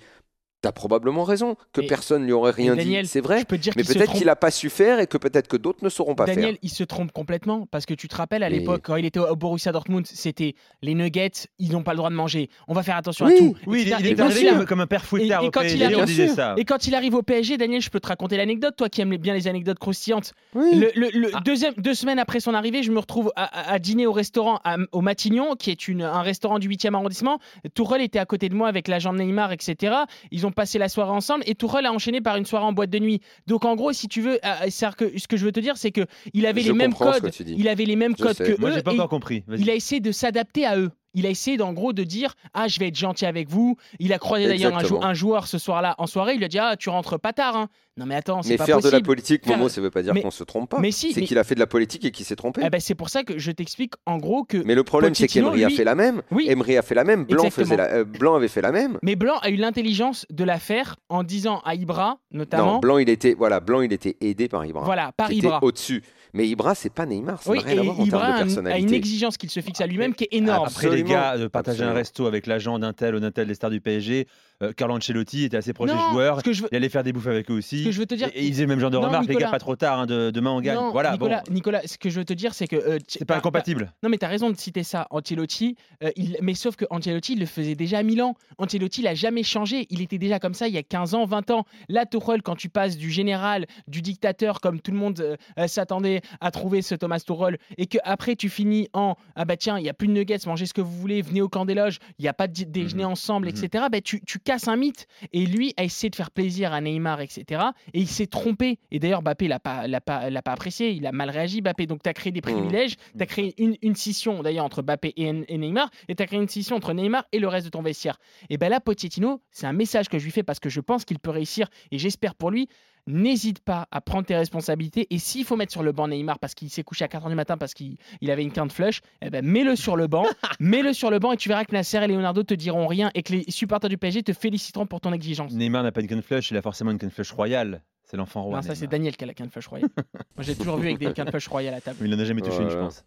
T'as 0.61 0.73
probablement 0.73 1.23
raison 1.23 1.55
que 1.73 1.81
Mais- 1.81 1.87
personne 1.87 2.23
ne 2.23 2.27
lui 2.27 2.33
aurait 2.33 2.51
rien 2.51 2.75
Daniel, 2.75 3.05
dit. 3.05 3.09
C'est 3.09 3.21
vrai. 3.21 3.39
Je 3.41 3.45
peux 3.45 3.57
te 3.57 3.63
dire 3.63 3.73
Mais 3.77 3.85
peut-être 3.85 4.07
trompe. 4.07 4.17
qu'il 4.19 4.27
n'a 4.27 4.35
pas 4.35 4.51
su 4.51 4.71
faire 4.71 4.99
et 4.99 5.07
que 5.07 5.17
peut-être 5.17 5.47
que 5.47 5.57
d'autres 5.57 5.85
ne 5.85 5.89
sauront 5.89 6.17
pas 6.17 6.27
Daniel, 6.27 6.51
faire. 6.55 6.59
il 6.63 6.69
se 6.71 6.83
trompe 6.83 7.13
complètement 7.13 7.67
parce 7.71 7.87
que 7.87 7.95
tu 7.95 8.09
te 8.09 8.17
rappelles 8.17 8.43
à 8.43 8.49
l'époque 8.49 8.81
quand 8.83 8.97
il 8.97 9.05
était 9.05 9.21
au 9.21 9.37
Borussia 9.37 9.71
Dortmund, 9.71 10.05
c'était 10.07 10.55
les 10.83 10.95
nuggets, 10.95 11.31
ils 11.61 11.71
n'ont 11.71 11.85
pas 11.85 11.93
le 11.93 11.99
droit 11.99 12.11
de 12.11 12.17
manger. 12.17 12.51
On 12.67 12.75
va 12.75 12.83
faire 12.83 12.97
attention 12.97 13.27
Oui, 13.27 13.35
à 13.35 13.39
tout. 13.39 13.55
Oui, 13.69 13.83
il, 13.83 13.89
etc. 13.89 13.97
il 14.01 14.07
Et 14.07 14.11
est 14.11 14.21
arrivé 14.21 14.49
comme, 14.51 14.67
comme 14.67 14.81
un 14.81 14.87
père 14.89 15.05
fouettard 15.05 15.45
et 15.45 15.47
au 15.47 15.51
quand 15.53 15.61
il 15.61 15.69
PSG, 15.79 15.85
arrive- 15.85 15.99
on 16.01 16.05
disait 16.05 16.25
Bien 16.25 16.35
sûr. 16.35 16.43
ça. 16.43 16.55
Et 16.57 16.65
quand 16.65 16.87
il 16.89 16.95
arrive 16.97 17.15
au 17.15 17.23
PSG, 17.23 17.57
Daniel, 17.57 17.81
je 17.81 17.91
peux 17.91 18.01
te 18.01 18.09
raconter 18.09 18.37
l'anecdote, 18.37 18.75
toi 18.77 18.89
qui 18.89 19.01
aimes 19.01 19.17
bien 19.17 19.35
les 19.35 19.47
anecdotes 19.47 19.79
croustillantes. 19.79 20.33
Oui. 20.57 20.71
Le, 20.75 20.91
le- 20.97 21.11
le 21.17 21.31
Ah. 21.35 21.41
deuxième, 21.45 21.75
deux 21.75 21.95
semaines 21.95 22.19
après 22.19 22.41
son 22.41 22.53
arrivée, 22.55 22.83
je 22.83 22.91
me 22.91 22.99
retrouve 22.99 23.31
à, 23.37 23.45
à- 23.45 23.75
à 23.75 23.79
dîner 23.79 24.09
au 24.09 24.13
restaurant 24.13 24.59
à- 24.65 24.77
au 24.91 25.03
Matignon, 25.03 25.55
qui 25.55 25.71
est 25.71 25.87
une, 25.87 26.03
un 26.03 26.23
restaurant 26.23 26.59
du 26.59 26.67
8e 26.69 26.97
arrondissement. 26.97 27.39
Tourelle 27.75 28.03
était 28.03 28.19
à 28.19 28.27
côté 28.27 28.49
de 28.49 28.57
moi 28.57 28.67
avec 28.67 28.89
l'agent 28.89 29.13
de 29.13 29.19
Neymar, 29.19 29.53
etc. 29.53 29.95
Ils 30.33 30.47
ont 30.47 30.49
passé 30.59 30.79
la 30.81 30.89
soirée 30.89 31.13
ensemble 31.13 31.45
et 31.47 31.55
Tourelle 31.55 31.87
a 31.87 31.93
enchaîné 31.93 32.21
par 32.21 32.35
une 32.37 32.45
soirée 32.45 32.65
en 32.65 32.73
boîte 32.73 32.91
de 32.91 32.99
nuit. 32.99 33.21
Donc 33.47 33.65
en 33.65 33.77
gros, 33.77 33.93
si 33.93 34.09
tu 34.09 34.21
veux, 34.21 34.41
euh, 34.45 34.91
que 34.97 35.17
ce 35.17 35.29
que 35.29 35.37
je 35.37 35.45
veux 35.45 35.53
te 35.53 35.61
dire, 35.61 35.77
c'est 35.77 35.93
que 35.93 36.05
il 36.35 36.47
avait 36.47 36.63
Je 36.63 36.73
les 36.73 36.73
mêmes 36.73 36.93
codes. 36.95 37.31
Il 37.47 37.69
avait 37.69 37.85
les 37.85 37.95
mêmes 37.95 38.15
Je 38.19 38.25
codes 38.25 38.37
sais. 38.37 38.55
que 38.57 38.61
Moi, 38.61 38.71
eux. 38.71 38.75
j'ai 38.75 38.83
pas 38.83 38.91
et 38.91 38.95
encore 38.95 39.09
compris. 39.09 39.45
Il 39.57 39.71
a 39.71 39.75
essayé 39.75 40.01
de 40.01 40.11
s'adapter 40.11 40.67
à 40.67 40.77
eux. 40.77 40.91
Il 41.19 41.27
a 41.27 41.31
essayé 41.31 41.57
d'en 41.57 41.73
gros 41.73 41.93
de 41.93 42.05
dire 42.05 42.35
ah 42.55 42.69
je 42.69 42.79
vais 42.79 42.89
être 42.89 42.97
gentil 42.97 43.27
avec 43.27 43.49
vous. 43.49 43.77
Il 43.99 44.13
a 44.13 44.19
croisé 44.19 44.47
d'ailleurs 44.47 44.77
un, 44.79 44.85
jou- 44.85 45.01
un 45.03 45.15
joueur 45.15 45.49
ce 45.49 45.59
soir-là 45.59 45.97
en 45.99 46.07
soirée. 46.07 46.35
Il 46.35 46.39
lui 46.39 46.45
a 46.45 46.49
dit 46.49 46.59
ah 46.61 46.77
tu 46.79 46.91
rentres 46.91 47.19
pas 47.19 47.33
tard. 47.33 47.57
hein. 47.57 47.69
Non 47.97 48.07
mais 48.07 48.15
attends 48.15 48.43
c'est 48.43 48.51
Mais 48.51 48.57
pas 48.59 48.67
faire 48.67 48.77
possible. 48.77 48.93
de 48.93 48.97
la 48.99 49.03
politique, 49.05 49.45
Faire- 49.45 49.57
Momo, 49.59 49.69
ça 49.69 49.81
veut 49.81 49.91
pas 49.91 50.03
dire 50.03 50.15
Mais- 50.15 50.23
qu'on 50.23 50.31
se 50.31 50.45
trompe 50.45 50.71
pas. 50.71 50.79
mais 50.79 50.93
si, 50.93 51.13
c'est 51.13 51.21
mais- 51.23 51.27
qu'il 51.27 51.37
a 51.39 51.43
fait 51.43 51.57
de 51.57 51.61
la 51.61 51.67
politique 51.67 52.05
et 52.05 52.13
qu'il 52.13 52.25
s'est 52.25 52.37
trompé. 52.37 52.61
Eh 52.65 52.71
ben, 52.71 52.81
c'est 52.81 52.95
pour 52.95 53.09
ça 53.09 53.25
que 53.25 53.37
je 53.39 53.51
t'explique 53.51 53.95
en 54.07 54.19
gros 54.19 54.45
que 54.45 54.59
mais 54.59 54.77
le 54.77 54.85
problème, 54.85 55.13
c'est 55.17 55.27
qu'Emery 55.27 55.65
a 55.65 55.71
fait 55.71 55.83
la 55.83 55.97
même. 55.97 56.23
oui 56.31 56.47
Emery 56.49 56.77
a 56.77 56.83
fait 56.83 56.95
la 56.95 57.03
même. 57.03 57.25
Blanc, 57.25 57.51
faisait 57.51 57.77
la- 57.77 57.89
euh, 57.93 58.05
Blanc 58.05 58.37
avait 58.37 58.47
fait 58.47 58.63
la 58.63 58.71
même. 58.71 58.99
mais 59.03 59.17
Blanc 59.17 59.39
a 59.43 59.51
eu 59.51 59.57
l'intelligence 59.57 60.27
de 60.31 60.45
la 60.45 60.61
faire 60.61 60.95
en 61.09 61.25
disant 61.25 61.61
à 61.65 61.75
Ibra 61.75 62.19
notamment 62.31 62.75
Non, 62.75 62.79
Blanc, 62.79 62.99
il 62.99 63.09
était, 63.09 63.35
voilà, 63.35 63.59
Blanc, 63.59 63.81
il 63.81 63.93
était 63.93 64.17
aidé 64.21 64.47
par 64.49 64.65
Ibra. 64.65 64.85
voilà 64.85 65.11
par 65.17 65.29
qui 65.31 65.39
Ibra. 65.39 65.59
au-dessus. 65.63 66.05
Mais 66.35 66.47
Ibra, 66.49 66.75
c'est 66.75 66.93
pas 66.93 67.07
Neymar. 67.07 67.43
Ça 67.43 67.51
Oui, 67.51 67.59
n'a 67.59 67.65
rien 67.65 67.77
et 67.77 67.79
à 67.79 67.83
voir 67.83 68.01
en 68.01 68.05
Ibra 68.05 68.21
termes 68.21 68.31
de 68.31 68.33
a, 68.33 68.35
un- 68.35 68.37
a 68.37 68.41
une 68.43 68.47
personnalité. 68.49 68.97
exigence 68.97 69.37
qu'il 69.37 69.51
se 69.51 69.61
fixe 69.61 69.81
à 69.81 69.87
lui-même 69.87 70.15
qui 70.15 70.25
est 70.25 70.35
énorme. 70.37 70.67
Après 70.69 70.91
les 70.91 71.03
gars, 71.03 71.37
de 71.39 71.47
partager 71.47 71.85
un 71.85 71.93
resto 71.93 72.27
avec 72.27 72.47
l'agent 72.47 72.79
d'un 72.79 72.93
tel 72.93 73.15
ou 73.15 73.21
d'un 73.21 73.31
tel 73.31 73.47
des 73.49 73.55
stars 73.55 73.71
du 73.71 73.81
PSG, 73.81 74.27
euh, 74.63 74.73
Carlo 74.73 74.95
Ancelotti 74.97 75.45
était 75.45 75.57
assez 75.57 75.73
proche 75.73 75.91
des 75.91 75.99
joueurs. 76.13 76.43
que 76.43 76.53
je 76.53 76.63
veux, 76.63 76.69
Il 76.73 76.77
allait 76.77 76.89
faire 76.89 77.03
des 77.05 77.13
bouffes 77.13 77.27
avec 77.29 77.51
eux 77.51 77.55
aussi. 77.55 77.81
ce 77.81 77.85
que 77.87 77.91
je 77.93 77.99
veux 78.01 78.07
te 78.07 78.15
dire. 78.15 78.29
Et, 78.35 78.45
ils 78.47 78.53
faisaient 78.53 78.63
le 78.65 78.69
même 78.69 78.81
genre 78.81 78.91
de 78.91 78.97
Non, 78.97 79.03
remarques. 79.07 79.23
Les 79.27 79.29
Nicolas. 79.35 79.47
gars, 79.47 79.51
pas 79.53 79.59
trop 79.59 79.77
tard. 79.77 80.01
hein, 80.01 80.07
de- 80.07 80.31
demain, 80.31 80.51
on 80.51 80.61
gagne. 80.61 80.77
Non, 80.77 80.91
voilà, 80.91 81.13
Nicolas, 81.13 81.43
bon. 81.47 81.53
Nicolas, 81.55 81.83
ce 81.87 81.97
que 81.99 82.11
je 82.11 82.19
veux 82.19 82.25
te 82.25 82.33
dire, 82.33 82.55
c'est 82.55 82.67
que 82.67 82.77
euh, 82.77 82.99
C'est 83.07 83.25
pas 83.25 83.37
incompatible. 83.37 83.93
Non, 84.03 84.09
mais 84.09 84.19
tu 84.19 84.25
as 84.25 84.29
raison 84.29 84.51
de 84.51 84.57
citer 84.57 84.83
ça. 84.83 85.07
Ancelotti, 85.11 85.77
euh, 86.03 86.11
il... 86.17 86.37
mais 86.43 86.55
sauf 86.55 86.77
que 86.77 86.85
Ancelotti, 86.91 87.35
il 87.35 87.41
le 87.41 87.47
faisait 87.47 87.75
déjà 87.75 87.99
à 87.99 88.03
Milan. 88.03 88.35
Ancelotti, 88.59 89.01
il 89.01 89.05
n'a 89.05 89.15
jamais 89.15 89.43
changé. 89.43 89.87
Il 89.91 90.01
était 90.03 90.19
déjà 90.19 90.39
comme 90.39 90.55
ça 90.55 90.69
il 90.69 90.75
y 90.75 90.79
a 90.79 90.83
15 90.83 91.15
ans, 91.15 91.25
20 91.25 91.51
ans. 91.51 91.65
Là, 91.89 92.05
Tuchel, 92.07 92.43
quand 92.43 92.57
tu 92.57 92.69
passes 92.69 92.97
du 92.97 93.11
général, 93.11 93.67
du 93.87 94.03
dictateur, 94.03 94.61
comme 94.61 94.81
tout 94.81 94.91
le 94.91 94.97
monde 94.99 95.37
s'attendait 95.67 96.21
à 96.41 96.51
trouver 96.51 96.83
ce 96.83 96.95
Thomas 96.95 97.21
Tuchel, 97.21 97.59
et 97.77 97.87
que 97.87 97.99
après 98.05 98.37
tu 98.37 98.49
finis 98.49 98.89
en 98.93 99.15
Ah 99.37 99.45
bah 99.45 99.57
tiens, 99.57 99.79
il 99.79 99.83
n'y 99.83 99.89
a 99.89 99.95
plus 99.95 100.09
de 100.09 100.13
nuggets, 100.13 100.39
mangez 100.47 100.67
ce 100.67 100.75
que 100.75 100.81
vous 100.81 100.93
voulez, 100.99 101.23
venez 101.23 101.41
au 101.43 101.49
camp 101.49 101.65
des 101.65 101.75
loges, 101.75 101.99
il 102.19 102.23
n'y 102.23 102.29
a 102.29 102.33
pas 102.35 102.49
de 102.49 102.65
déjeuner 102.65 103.05
Mhm. 103.05 103.11
ensemble, 103.13 103.47
Mhm. 103.49 103.55
etc. 103.65 103.85
Bah, 103.91 104.01
tu, 104.01 104.21
tu 104.27 104.39
un 104.67 104.77
mythe. 104.77 105.07
Et 105.33 105.47
lui 105.47 105.75
a 105.77 105.85
essayé 105.85 106.11
de 106.11 106.17
faire 106.17 106.31
plaisir 106.31 106.73
à 106.73 106.81
Neymar, 106.81 107.21
etc. 107.21 107.63
Et 107.93 108.01
il 108.01 108.09
s'est 108.09 108.27
trompé. 108.27 108.79
Et 108.91 108.99
d'ailleurs, 108.99 109.23
Bappé 109.23 109.49
l'a 109.49 109.61
pas, 109.61 109.87
l'a 109.87 110.01
pas, 110.01 110.31
l'a 110.31 110.43
pas 110.43 110.53
apprécié. 110.53 110.91
Il 110.91 111.07
a 111.07 111.13
mal 111.13 111.31
réagi, 111.31 111.61
Bappé. 111.61 111.87
Donc, 111.87 112.03
tu 112.03 112.09
as 112.09 112.15
créé 112.15 112.33
des 112.33 112.41
privilèges. 112.41 112.97
Tu 113.17 113.23
as 113.23 113.27
créé 113.27 113.55
une, 113.59 113.77
une 113.83 113.95
scission, 113.95 114.43
d'ailleurs, 114.43 114.65
entre 114.65 114.83
Bappé 114.83 115.13
et, 115.17 115.29
et 115.49 115.59
Neymar. 115.59 115.91
Et 116.09 116.15
tu 116.15 116.23
as 116.23 116.27
créé 116.27 116.39
une 116.39 116.49
scission 116.49 116.77
entre 116.77 116.93
Neymar 116.93 117.25
et 117.33 117.39
le 117.39 117.49
reste 117.49 117.67
de 117.67 117.71
ton 117.71 117.83
vestiaire. 117.83 118.19
Et 118.51 118.59
ben 118.59 118.69
là, 118.69 118.81
Pochettino, 118.81 119.43
c'est 119.51 119.67
un 119.67 119.73
message 119.73 120.09
que 120.09 120.19
je 120.19 120.25
lui 120.25 120.33
fais 120.33 120.43
parce 120.43 120.61
que 120.61 120.69
je 120.69 120.81
pense 120.81 121.05
qu'il 121.05 121.19
peut 121.19 121.31
réussir. 121.31 121.69
Et 121.91 121.99
j'espère 121.99 122.35
pour 122.35 122.51
lui. 122.51 122.69
N'hésite 123.09 123.61
pas 123.61 123.89
à 123.91 124.03
prendre 124.03 124.27
tes 124.27 124.37
responsabilités. 124.37 125.07
Et 125.11 125.19
s'il 125.19 125.47
faut 125.47 125.57
mettre 125.57 125.73
sur 125.73 125.83
le 125.83 125.93
banc 125.93 126.09
Neymar 126.09 126.39
parce 126.39 126.55
qu'il 126.55 126.69
s'est 126.69 126.83
couché 126.83 127.05
à 127.05 127.09
4h 127.09 127.31
du 127.31 127.35
matin 127.35 127.57
parce 127.57 127.73
qu'il 127.73 127.97
il 128.21 128.31
avait 128.31 128.43
une 128.43 128.53
quinte 128.53 128.71
flush, 128.71 129.01
eh 129.23 129.31
ben 129.31 129.43
mets-le 129.45 129.77
sur 129.77 129.97
le 129.97 130.07
banc. 130.09 130.27
mets-le 130.61 130.93
sur 130.93 131.11
le 131.11 131.19
banc 131.19 131.33
et 131.33 131.39
tu 131.39 131.49
verras 131.49 131.65
que 131.65 131.73
Nasser 131.73 131.97
et 131.99 132.07
Leonardo 132.07 132.43
te 132.43 132.53
diront 132.53 132.87
rien 132.87 133.11
et 133.15 133.23
que 133.23 133.33
les 133.33 133.45
supporters 133.49 133.89
du 133.89 133.97
PSG 133.97 134.23
te 134.23 134.35
féliciteront 134.35 134.87
pour 134.87 135.01
ton 135.01 135.15
exigence. 135.15 135.53
Neymar 135.53 135.83
n'a 135.83 135.93
pas 135.93 136.03
une 136.03 136.07
gun 136.07 136.21
flush, 136.21 136.51
il 136.51 136.57
a 136.59 136.63
forcément 136.63 136.91
une 136.91 136.99
gun 136.99 137.09
flush 137.09 137.33
royale. 137.33 137.83
C'est 138.11 138.17
l'enfant 138.17 138.43
roi. 138.43 138.57
Non, 138.57 138.63
ça 138.63 138.75
c'est. 138.75 138.87
Daniel 138.87 139.15
qui 139.15 139.25
a 139.25 139.27
la 139.27 139.35
canne 139.35 139.51
flush 139.51 139.67
royale. 139.67 139.91
Moi 140.37 140.43
j'ai 140.43 140.55
toujours 140.55 140.79
vu 140.79 140.87
avec 140.87 140.99
des 140.99 141.13
cannes 141.13 141.29
flush 141.29 141.47
royales 141.47 141.75
à 141.75 141.77
la 141.77 141.81
table. 141.83 141.99
Il 142.01 142.11
n'en 142.11 142.19
a 142.19 142.25
jamais 142.25 142.41
touché 142.41 142.63
une, 142.63 142.71
je 142.71 142.77
pense. 142.77 143.05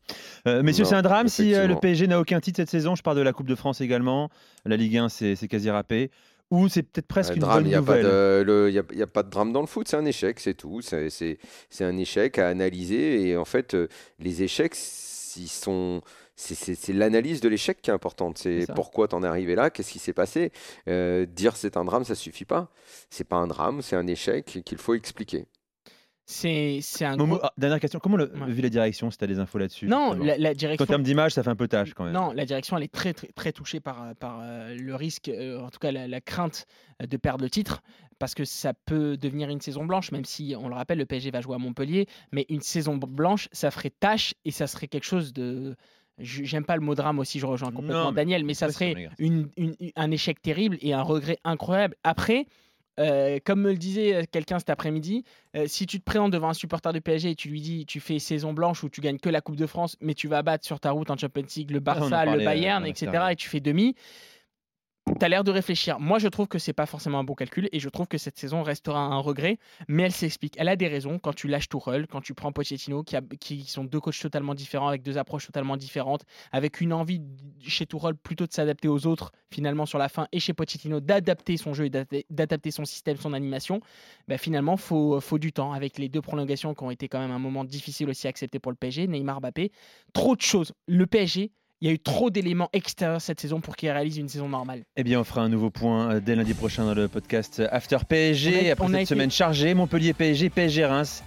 Euh, 0.48 0.62
messieurs, 0.62 0.86
c'est 0.86 0.94
un 0.94 1.02
drame 1.02 1.28
si 1.28 1.56
euh, 1.56 1.66
le. 1.66 1.76
PSG 1.76 2.06
n'a 2.06 2.20
aucun 2.20 2.40
titre 2.40 2.58
cette 2.58 2.70
saison. 2.70 2.94
Je 2.94 3.02
parle 3.02 3.18
de 3.18 3.24
la 3.24 3.34
Coupe 3.34 3.48
de 3.48 3.56
France 3.56 3.82
également. 3.82 4.30
La 4.64 4.78
Ligue 4.78 4.98
1, 4.98 5.10
c'est 5.10 5.36
c'est 5.36 5.48
quasi 5.48 5.72
râpé. 5.72 6.12
Ou 6.52 6.68
c'est 6.70 6.84
peut-être 6.84 7.08
presque 7.08 7.32
Un 7.32 7.36
une 7.36 7.40
drame, 7.40 7.56
bonne 7.64 7.66
il 7.66 7.70
n'y 7.70 7.76
a, 7.76 7.82
pas 7.82 7.98
nouvelle. 8.02 8.70
il 8.70 8.74
y 8.76 8.80
a, 8.80 9.04
y 9.04 9.06
pas 9.08 9.24
de 9.24 9.30
drame 9.30 9.52
dans 9.54 9.62
le 9.62 9.68
foot, 9.68 9.88
c'est 9.88 9.98
un 9.98 10.06
échec, 10.06 10.40
c'est 10.40 10.54
tout. 10.54 10.82
C'est- 10.82 11.38
un 11.80 11.98
échec 11.98 12.38
à 12.38 12.50
analyser. 12.50 13.28
Et 13.30 13.38
en 13.38 13.46
fait, 13.46 13.74
euh, 13.74 13.88
les 14.20 14.44
échecs, 14.44 14.76
ils 15.38 15.48
sont. 15.48 16.02
C'est 16.36 16.90
l'analyse 16.94 17.40
de 17.40 17.50
l'échec 17.50 17.82
qui 17.82 17.92
est 17.92 17.94
importante. 17.94 18.38
C'est 18.40 18.66
pourquoi 18.74 19.08
tu 19.08 19.16
en 19.16 19.24
es 19.24 19.28
arrivé 19.28 19.54
là, 19.56 19.70
qu'est-ce 19.70 19.92
qui 19.92 20.00
s'est 20.00 20.14
passé? 20.14 20.52
Euh, 20.88 21.26
dire 21.28 21.56
c'est 21.56 21.78
un 21.78 21.86
drame, 21.86 22.04
ça 22.04 22.16
suffit 22.16 22.46
pas. 22.46 22.72
C'est 23.12 23.26
pas 23.28 23.36
un 23.38 23.48
drame, 23.48 23.82
c'est 23.84 23.96
un 23.96 24.08
échec 24.08 24.60
qu'il 24.66 24.78
faut 24.80 24.96
expliquer. 24.96 25.46
C'est 26.32 26.80
c'est 26.82 27.04
un 27.06 27.18
Momo, 27.18 27.36
gros- 27.36 27.46
ah, 27.46 27.54
dernière 27.58 27.80
question. 27.80 28.00
Comment 28.00 28.18
le, 28.18 28.32
Ouais. 28.34 28.52
vu 28.52 28.62
la 28.62 28.70
direction, 28.70 29.12
si 29.12 29.18
tu 29.18 29.24
as 29.24 29.28
des 29.28 29.40
infos 29.40 29.58
là-dessus 29.58 29.86
Non, 29.88 30.14
la, 30.14 30.38
la 30.38 30.50
En 30.52 30.54
direction. 30.54 30.86
termes 30.86 31.04
d'image, 31.04 31.34
ça 31.34 31.44
fait 31.44 31.50
un 31.50 31.56
peu 31.56 31.68
tâche 31.68 31.94
quand 31.94 32.06
même. 32.06 32.14
Non, 32.14 32.32
la 32.32 32.46
direction, 32.46 32.78
elle 32.78 32.84
est 32.84 32.92
très, 32.92 33.14
très, 33.14 33.28
très 33.28 33.52
touchée 33.52 33.80
par, 33.80 34.02
euh, 34.04 34.14
par 34.14 34.40
euh, 34.42 34.76
le 34.76 34.96
risque, 34.96 35.28
euh, 35.30 35.60
en 35.60 35.70
tout 35.70 35.80
cas 35.80 35.92
la, 35.92 36.08
la 36.08 36.22
crainte 36.22 36.66
de 37.06 37.18
perdre 37.18 37.44
le 37.44 37.50
titre, 37.50 37.82
parce 38.18 38.34
que 38.34 38.46
ça 38.46 38.74
peut 38.74 39.18
devenir 39.18 39.50
une 39.50 39.62
saison 39.62 39.86
blanche, 39.86 40.12
même 40.12 40.26
si, 40.26 40.56
on 40.58 40.70
le 40.70 40.76
rappelle, 40.76 41.00
le 41.00 41.06
PSG 41.06 41.32
va 41.32 41.42
jouer 41.42 41.56
à 41.56 41.58
Montpellier, 41.58 42.06
mais 42.32 42.46
une 42.50 42.62
saison 42.62 42.96
blanche, 42.98 43.50
ça 43.52 43.70
ferait 43.72 43.90
tâche 44.00 44.34
et 44.46 44.52
ça 44.52 44.68
serait 44.68 44.88
quelque 44.88 45.06
chose 45.06 45.34
de... 45.34 45.76
J'aime 46.20 46.66
pas 46.66 46.76
le 46.76 46.82
mot 46.82 46.94
drame 46.94 47.18
aussi, 47.20 47.40
je 47.40 47.46
rejoins 47.48 47.72
complètement 47.72 48.04
Non, 48.06 48.12
mais 48.12 48.18
Daniel, 48.18 48.46
mais 48.46 48.54
ça 48.54 48.70
serait 48.72 48.94
gars. 48.94 49.10
une, 49.18 49.50
une- 49.58 49.76
une- 49.80 49.92
un 49.96 50.12
échec 50.12 50.40
terrible 50.42 50.78
et 50.82 50.94
un 50.94 51.02
regret 51.02 51.40
incroyable. 51.44 51.96
Après, 52.04 52.46
euh, 53.00 53.40
comme 53.44 53.62
me 53.62 53.72
le 53.72 53.78
disait 53.78 54.16
euh, 54.16 54.24
quelqu'un 54.30 54.60
cet 54.60 54.70
après-midi, 54.70 55.24
euh, 55.56 55.66
si 55.68 55.86
tu 55.86 56.00
te 56.00 56.04
présentes 56.04 56.32
devant 56.32 56.50
un 56.50 56.54
supporter 56.54 56.92
du 56.92 57.02
PSG 57.02 57.32
et 57.32 57.36
tu 57.36 57.50
lui 57.50 57.62
dis 57.62 57.86
tu 57.86 58.00
fais 58.00 58.20
saison 58.20 58.54
blanche 58.54 58.84
ou 58.84 58.90
tu 58.90 59.02
gagnes 59.02 59.18
que 59.18 59.30
la 59.30 59.42
Coupe 59.42 59.56
de 59.56 59.66
France, 59.66 59.96
mais 60.02 60.14
tu 60.14 60.28
vas 60.28 60.44
battre 60.44 60.66
sur 60.66 60.80
ta 60.80 60.92
route 60.92 61.10
en 61.10 61.18
Champions 61.18 61.46
League 61.56 61.72
le 61.72 61.80
en 61.80 61.82
Barça, 61.82 62.26
le 62.26 62.44
Bayern, 62.44 62.86
etc. 62.86 63.12
et 63.32 63.36
tu 63.36 63.48
fais 63.48 63.62
demi, 63.62 63.96
tu 65.08 65.26
as 65.26 65.30
l'air 65.30 65.44
de 65.44 65.52
réfléchir. 65.52 66.00
Moi, 66.00 66.20
je 66.20 66.28
trouve 66.28 66.48
que 66.48 66.60
c'est 66.60 66.74
pas 66.74 66.86
forcément 66.86 67.20
un 67.20 67.24
bon 67.24 67.34
calcul 67.34 67.68
et 67.72 67.80
je 67.80 67.90
trouve 67.90 68.08
que 68.08 68.18
cette 68.18 68.38
saison 68.38 68.62
restera 68.64 69.00
un 69.00 69.18
regret, 69.18 69.58
mais 69.88 70.04
elle 70.04 70.12
s'explique. 70.12 70.54
Elle 70.58 70.68
a 70.68 70.76
des 70.76 70.88
raisons 70.88 71.20
quand 71.20 71.34
tu 71.34 71.48
lâches 71.48 71.70
Tourelle, 71.70 72.08
quand 72.08 72.22
tu 72.22 72.34
prends 72.34 72.52
Pochettino, 72.52 73.04
qui, 73.04 73.64
sont 73.66 73.84
deux 73.84 74.00
coachs 74.00 74.20
totalement 74.20 74.54
différents, 74.54 74.88
avec 74.88 75.02
deux 75.02 75.18
approches 75.18 75.48
totalement 75.48 75.78
différentes, 75.78 76.24
avec 76.52 76.82
une 76.82 76.94
envie 76.94 77.22
chez 77.62 77.86
Tourelle 77.86 78.16
plutôt 78.16 78.46
de 78.46 78.54
s'adapter 78.54 78.88
aux 78.88 79.08
autres 79.08 79.32
finalement 79.52 79.86
sur 79.86 79.98
la 79.98 80.08
fin 80.08 80.28
et 80.32 80.40
chez 80.40 80.54
Pochettino 80.54 81.00
d'adapter 81.00 81.58
son 81.58 81.74
jeu 81.74 81.86
et 81.86 81.90
d'adapter- 81.90 82.26
d'adapter 82.30 82.72
son 82.72 82.86
système, 82.86 83.18
son 83.18 83.34
animation. 83.34 83.82
Bah, 84.28 84.38
finalement, 84.38 84.78
faut 84.78 85.20
faut 85.20 85.40
du 85.40 85.52
temps 85.52 85.74
avec 85.74 85.98
les 85.98 86.10
deux 86.10 86.22
prolongations 86.22 86.74
qui 86.74 86.84
ont 86.84 86.92
été 86.92 87.08
quand 87.08 87.20
même 87.20 87.32
un 87.32 87.40
moment 87.40 87.64
difficile 87.66 88.10
aussi 88.10 88.28
à 88.28 88.30
accepter 88.30 88.60
pour 88.60 88.72
le 88.72 88.78
PSG. 88.78 89.08
Neymar, 89.08 89.42
Mbappé, 89.42 89.72
trop 90.14 90.36
de 90.36 90.42
choses. 90.42 90.74
Le 90.88 91.08
PSG. 91.08 91.52
Il 91.82 91.88
y 91.88 91.90
a 91.90 91.94
eu 91.94 92.00
trop 92.00 92.30
d'éléments 92.30 92.70
extérieurs 92.74 93.22
cette 93.22 93.40
saison 93.42 93.60
pour 93.60 93.76
qu'il 93.76 93.90
réalise 93.90 94.18
une 94.18 94.30
saison 94.30 94.48
normale. 94.48 94.84
Eh 94.98 95.04
bien, 95.04 95.20
on 95.20 95.24
fera 95.24 95.42
un 95.42 95.50
nouveau 95.50 95.72
point 95.72 96.12
euh, 96.12 96.20
dès 96.20 96.36
lundi 96.36 96.54
prochain 96.54 96.86
dans 96.86 96.94
le 96.94 97.08
podcast 97.08 97.62
After 97.72 97.98
PSG. 98.08 98.50
On 98.54 98.68
a- 98.68 98.72
Après 98.74 98.86
on 98.86 98.88
a 98.90 98.92
cette 98.92 99.02
été- 99.02 99.06
semaine 99.08 99.32
chargée, 99.32 99.74
Montpellier 99.74 100.14
PSG, 100.14 100.50
PSG 100.52 100.86
Reims. 100.86 101.24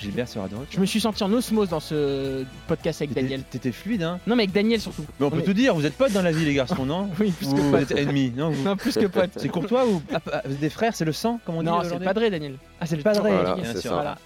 Gilbert 0.00 0.28
sera 0.28 0.48
de 0.48 0.54
retour. 0.56 0.66
Je 0.70 0.80
me 0.80 0.84
suis 0.86 1.00
senti 1.00 1.22
en 1.24 1.32
osmose 1.32 1.68
dans 1.70 1.80
ce 1.80 2.44
podcast 2.66 3.00
avec 3.00 3.14
Daniel. 3.14 3.42
T'étais 3.44 3.70
fluide, 3.72 4.02
hein 4.02 4.18
Non, 4.26 4.34
mais 4.36 4.42
avec 4.42 4.52
Daniel 4.52 4.80
surtout. 4.80 5.06
Mais 5.20 5.24
on 5.26 5.30
peut 5.30 5.38
est- 5.38 5.42
tout 5.44 5.52
dire, 5.54 5.74
vous 5.74 5.86
êtes 5.86 5.94
potes 5.94 6.12
dans 6.12 6.20
la 6.20 6.32
vie, 6.32 6.44
les 6.44 6.52
garçons, 6.52 6.84
non 6.84 7.08
Oui, 7.20 7.30
plus 7.30 7.48
Ou 7.48 7.54
que 7.54 7.60
vous 7.60 7.70
pote. 7.70 7.90
êtes 7.92 7.96
ennemis 7.98 8.30
non, 8.36 8.50
vous- 8.50 8.62
Non, 8.64 8.76
plus 8.76 8.92
que 8.96 9.06
pote. 9.06 9.30
C'est 9.36 9.48
Courtois 9.48 9.86
ou 9.86 10.02
ah, 10.12 10.20
ah, 10.32 10.42
vous 10.44 10.52
êtes 10.52 10.60
des 10.60 10.68
frères 10.68 10.94
C'est 10.94 11.04
le 11.06 11.12
sang, 11.12 11.40
comme 11.46 11.54
on 11.54 11.60
dit 11.62 11.66
Non, 11.66 11.80
c'est 11.84 11.96
le 11.98 12.04
padré, 12.04 12.28
Daniel. 12.28 12.56
Ah, 12.80 12.86
c'est 12.86 12.96
le 12.96 13.02
padré, 13.02 13.30
Voilà, 13.30 13.54
bien 13.54 13.70
sûr. 13.72 13.80
ça. 13.82 13.90
Voilà. 13.94 14.18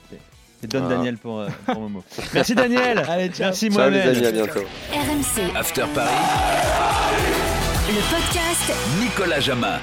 C'est- 0.60 0.66
C'est 0.66 0.72
Don 0.72 0.80
Voilà. 0.80 0.96
Daniel 0.96 1.16
pour, 1.18 1.40
euh, 1.40 1.48
pour 1.66 1.80
Momo. 1.80 2.02
Merci 2.34 2.54
Daniel. 2.54 3.04
Allez, 3.08 3.28
ciao. 3.28 3.46
Merci 3.46 3.70
Ciao 3.70 3.90
les 3.90 4.00
amis, 4.00 4.26
à 4.26 4.32
bientôt. 4.32 4.60
RMC, 4.92 5.56
After 5.56 5.84
Paris, 5.94 6.10
le 7.88 7.94
podcast 8.14 8.72
Nicolas 9.00 9.40
Jamin. 9.40 9.78